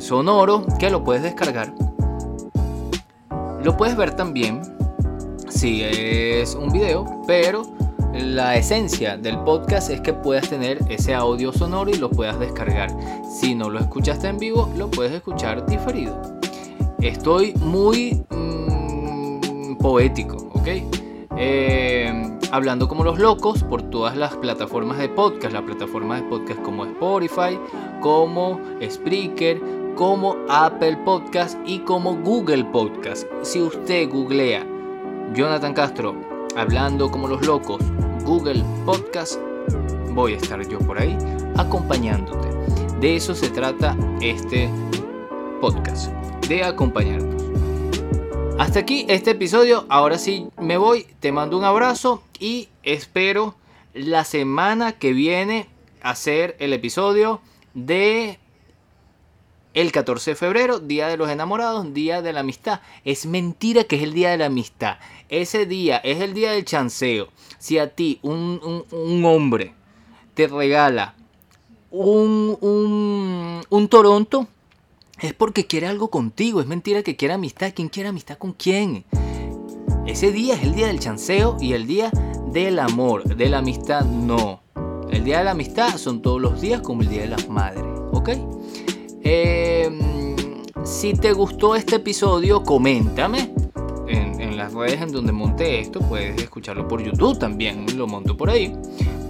sonoro 0.00 0.66
que 0.78 0.90
lo 0.90 1.04
puedes 1.04 1.22
descargar. 1.22 1.72
Lo 3.62 3.76
puedes 3.76 3.96
ver 3.96 4.14
también 4.16 4.60
si 5.48 5.82
es 5.82 6.54
un 6.54 6.72
video, 6.72 7.22
pero 7.26 7.62
la 8.14 8.56
esencia 8.56 9.16
del 9.16 9.38
podcast 9.40 9.90
es 9.90 10.00
que 10.00 10.12
puedas 10.12 10.48
tener 10.48 10.78
ese 10.88 11.14
audio 11.14 11.52
sonoro 11.52 11.90
y 11.90 11.98
lo 11.98 12.10
puedas 12.10 12.38
descargar. 12.38 12.90
Si 13.40 13.54
no 13.54 13.70
lo 13.70 13.78
escuchaste 13.78 14.28
en 14.28 14.38
vivo, 14.38 14.72
lo 14.76 14.90
puedes 14.90 15.12
escuchar 15.12 15.66
diferido. 15.66 16.20
Estoy 17.00 17.54
muy 17.54 18.24
mm, 18.30 19.76
poético, 19.76 20.36
¿ok? 20.52 20.68
Eh, 21.36 22.38
hablando 22.50 22.88
como 22.88 23.04
los 23.04 23.18
locos 23.18 23.62
por 23.62 23.82
todas 23.82 24.16
las 24.16 24.34
plataformas 24.36 24.98
de 24.98 25.08
podcast, 25.08 25.52
las 25.52 25.62
plataformas 25.62 26.22
de 26.22 26.28
podcast 26.28 26.60
como 26.62 26.84
Spotify, 26.84 27.58
como 28.00 28.60
Spreaker, 28.82 29.60
como 29.94 30.36
Apple 30.48 30.96
Podcast 31.04 31.58
y 31.66 31.80
como 31.80 32.16
Google 32.16 32.64
Podcast. 32.64 33.26
Si 33.42 33.60
usted 33.60 34.08
googlea 34.08 34.66
Jonathan 35.34 35.74
Castro 35.74 36.27
hablando 36.58 37.10
como 37.10 37.28
los 37.28 37.46
locos, 37.46 37.80
Google 38.24 38.64
Podcast, 38.84 39.40
voy 40.10 40.34
a 40.34 40.36
estar 40.36 40.66
yo 40.68 40.78
por 40.80 41.00
ahí 41.00 41.16
acompañándote. 41.56 42.48
De 43.00 43.14
eso 43.14 43.34
se 43.34 43.48
trata 43.48 43.96
este 44.20 44.68
podcast, 45.60 46.12
de 46.48 46.64
acompañarnos. 46.64 47.44
Hasta 48.58 48.80
aquí 48.80 49.06
este 49.08 49.30
episodio. 49.30 49.86
Ahora 49.88 50.18
sí 50.18 50.48
me 50.60 50.76
voy. 50.78 51.06
Te 51.20 51.30
mando 51.30 51.56
un 51.56 51.64
abrazo 51.64 52.24
y 52.40 52.68
espero 52.82 53.54
la 53.94 54.24
semana 54.24 54.92
que 54.92 55.12
viene 55.12 55.68
hacer 56.02 56.56
el 56.58 56.72
episodio 56.72 57.40
de 57.74 58.40
el 59.80 59.92
14 59.92 60.32
de 60.32 60.34
febrero, 60.34 60.80
Día 60.80 61.06
de 61.06 61.16
los 61.16 61.30
Enamorados, 61.30 61.94
Día 61.94 62.20
de 62.20 62.32
la 62.32 62.40
Amistad. 62.40 62.80
Es 63.04 63.26
mentira 63.26 63.84
que 63.84 63.94
es 63.94 64.02
el 64.02 64.12
Día 64.12 64.30
de 64.30 64.38
la 64.38 64.46
Amistad. 64.46 64.96
Ese 65.28 65.66
día 65.66 65.98
es 65.98 66.20
el 66.20 66.34
día 66.34 66.50
del 66.50 66.64
chanceo. 66.64 67.28
Si 67.58 67.78
a 67.78 67.94
ti 67.94 68.18
un, 68.22 69.22
hombre 69.24 69.74
te 70.34 70.48
regala 70.48 71.14
un, 71.92 72.58
un, 72.60 73.62
un 73.68 73.88
Toronto, 73.88 74.48
es 75.20 75.32
porque 75.34 75.68
quiere 75.68 75.86
algo 75.86 76.10
contigo. 76.10 76.60
Es 76.60 76.66
mentira 76.66 77.04
que 77.04 77.14
quiera 77.14 77.34
amistad. 77.34 77.72
¿Quién 77.72 77.88
quiere 77.88 78.08
amistad 78.08 78.36
con 78.36 78.54
quién? 78.54 79.04
Ese 80.06 80.32
día 80.32 80.54
es 80.54 80.64
el 80.64 80.74
día 80.74 80.88
del 80.88 80.98
chanceo 80.98 81.56
y 81.60 81.74
el 81.74 81.86
día 81.86 82.10
del 82.52 82.80
amor. 82.80 83.36
De 83.36 83.48
la 83.48 83.58
amistad 83.58 84.04
no. 84.04 84.60
El 85.08 85.22
día 85.22 85.38
de 85.38 85.44
la 85.44 85.52
amistad 85.52 85.98
son 85.98 86.20
todos 86.20 86.40
los 86.40 86.60
días 86.60 86.80
como 86.80 87.02
el 87.02 87.08
día 87.08 87.20
de 87.20 87.28
las 87.28 87.48
madres. 87.48 87.84
¿Ok? 88.10 88.30
Em, 89.22 89.98
si 90.84 91.14
te 91.14 91.32
gustó 91.32 91.74
este 91.74 91.96
episodio, 91.96 92.62
coméntame 92.62 93.52
en 94.08 94.56
las 94.56 94.72
redes 94.72 95.00
en 95.00 95.12
donde 95.12 95.32
monté 95.32 95.80
esto, 95.80 96.00
puedes 96.00 96.40
escucharlo 96.40 96.86
por 96.88 97.02
YouTube 97.02 97.38
también, 97.38 97.86
lo 97.96 98.06
monto 98.06 98.36
por 98.36 98.50
ahí. 98.50 98.74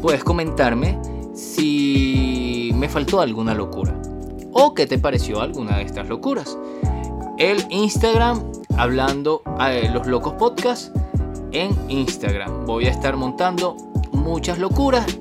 Puedes 0.00 0.22
comentarme 0.22 0.98
si 1.34 2.70
me 2.74 2.88
faltó 2.88 3.20
alguna 3.20 3.54
locura 3.54 4.00
o 4.52 4.74
qué 4.74 4.86
te 4.86 4.98
pareció 4.98 5.40
alguna 5.40 5.78
de 5.78 5.84
estas 5.84 6.08
locuras. 6.08 6.58
El 7.38 7.64
Instagram, 7.70 8.42
hablando 8.76 9.42
a 9.58 9.72
los 9.72 10.06
locos 10.06 10.34
podcast 10.34 10.94
en 11.52 11.76
Instagram. 11.88 12.66
Voy 12.66 12.86
a 12.86 12.90
estar 12.90 13.16
montando 13.16 13.76
muchas 14.12 14.58
locuras. 14.58 15.18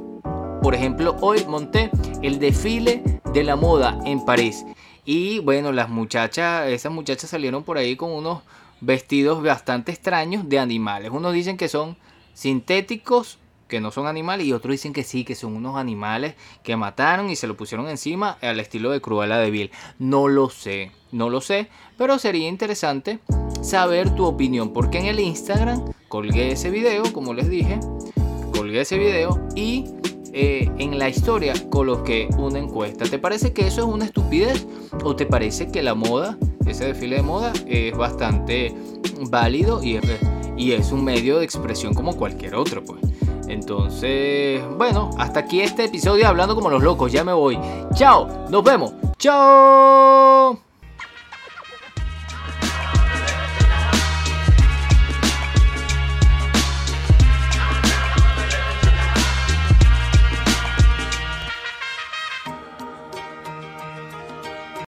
Por 0.62 0.76
ejemplo, 0.76 1.16
hoy 1.22 1.46
monté 1.48 1.92
el 2.22 2.40
desfile 2.40 3.04
de 3.34 3.44
la 3.44 3.56
moda 3.56 4.00
en 4.06 4.24
París. 4.26 4.66
Y 5.06 5.40
bueno, 5.40 5.72
las 5.72 5.90
muchachas, 5.90 6.68
esas 6.68 6.92
muchachas 6.92 7.30
salieron 7.30 7.64
por 7.64 7.78
ahí 7.78 7.96
con 7.96 8.12
unos 8.12 8.42
vestidos 8.82 9.42
bastante 9.42 9.92
extraños 9.92 10.50
de 10.50 10.60
animales. 10.60 11.12
Unos 11.12 11.34
dicen 11.34 11.58
que 11.58 11.68
son 11.68 11.98
sintéticos, 12.34 13.40
que 13.68 13.80
no 13.80 13.92
son 13.92 14.08
animales, 14.08 14.46
y 14.46 14.54
otros 14.54 14.72
dicen 14.72 14.94
que 14.94 15.04
sí, 15.04 15.24
que 15.24 15.36
son 15.36 15.56
unos 15.56 15.78
animales 15.78 16.36
que 16.64 16.76
mataron 16.76 17.30
y 17.30 17.36
se 17.36 17.48
lo 17.48 17.56
pusieron 17.58 17.88
encima 17.88 18.38
al 18.42 18.60
estilo 18.60 18.92
de 18.92 19.02
Cruella 19.02 19.38
de 19.38 19.52
Vil. 19.52 19.72
No 20.00 20.28
lo 20.28 20.50
sé, 20.50 20.92
no 21.12 21.30
lo 21.30 21.42
sé, 21.42 21.70
pero 21.98 22.20
sería 22.20 22.48
interesante 22.48 23.20
saber 23.62 24.14
tu 24.16 24.26
opinión, 24.26 24.74
porque 24.74 25.00
en 25.00 25.06
el 25.06 25.20
Instagram 25.20 25.86
colgué 26.08 26.52
ese 26.52 26.70
video, 26.70 27.12
como 27.14 27.34
les 27.34 27.50
dije, 27.50 27.80
colgué 28.54 28.82
ese 28.82 28.98
video 28.98 29.40
y 29.56 29.86
eh, 30.34 30.70
en 30.78 30.98
la 31.00 31.10
historia 31.10 31.54
coloqué 31.70 32.30
una 32.38 32.60
encuesta. 32.60 33.06
¿Te 33.06 33.20
parece 33.20 33.54
que 33.54 33.68
eso 33.68 33.82
es 33.82 33.88
una 33.88 34.06
estupidez? 34.06 34.66
¿O 35.04 35.16
te 35.16 35.26
parece 35.26 35.72
que 35.72 35.82
la 35.82 35.96
moda, 35.96 36.38
ese 36.66 36.86
desfile 36.86 37.18
de 37.18 37.24
moda, 37.24 37.54
es 37.66 37.96
bastante 37.96 38.76
válido 39.30 39.84
y 39.84 39.96
es, 39.96 40.04
y 40.58 40.72
es 40.74 40.92
un 40.92 41.04
medio 41.04 41.40
de 41.40 41.46
expresión 41.46 41.94
como 41.94 42.16
cualquier 42.16 42.56
otro? 42.56 42.84
Pues. 42.84 43.02
Entonces, 43.48 44.62
bueno, 44.78 45.10
hasta 45.18 45.42
aquí 45.42 45.62
este 45.62 45.86
episodio 45.86 46.28
hablando 46.28 46.56
como 46.56 46.70
los 46.70 46.84
locos. 46.84 47.12
Ya 47.12 47.24
me 47.24 47.34
voy. 47.34 47.58
Chao, 47.94 48.28
nos 48.50 48.64
vemos. 48.64 48.94
Chao. 49.18 50.67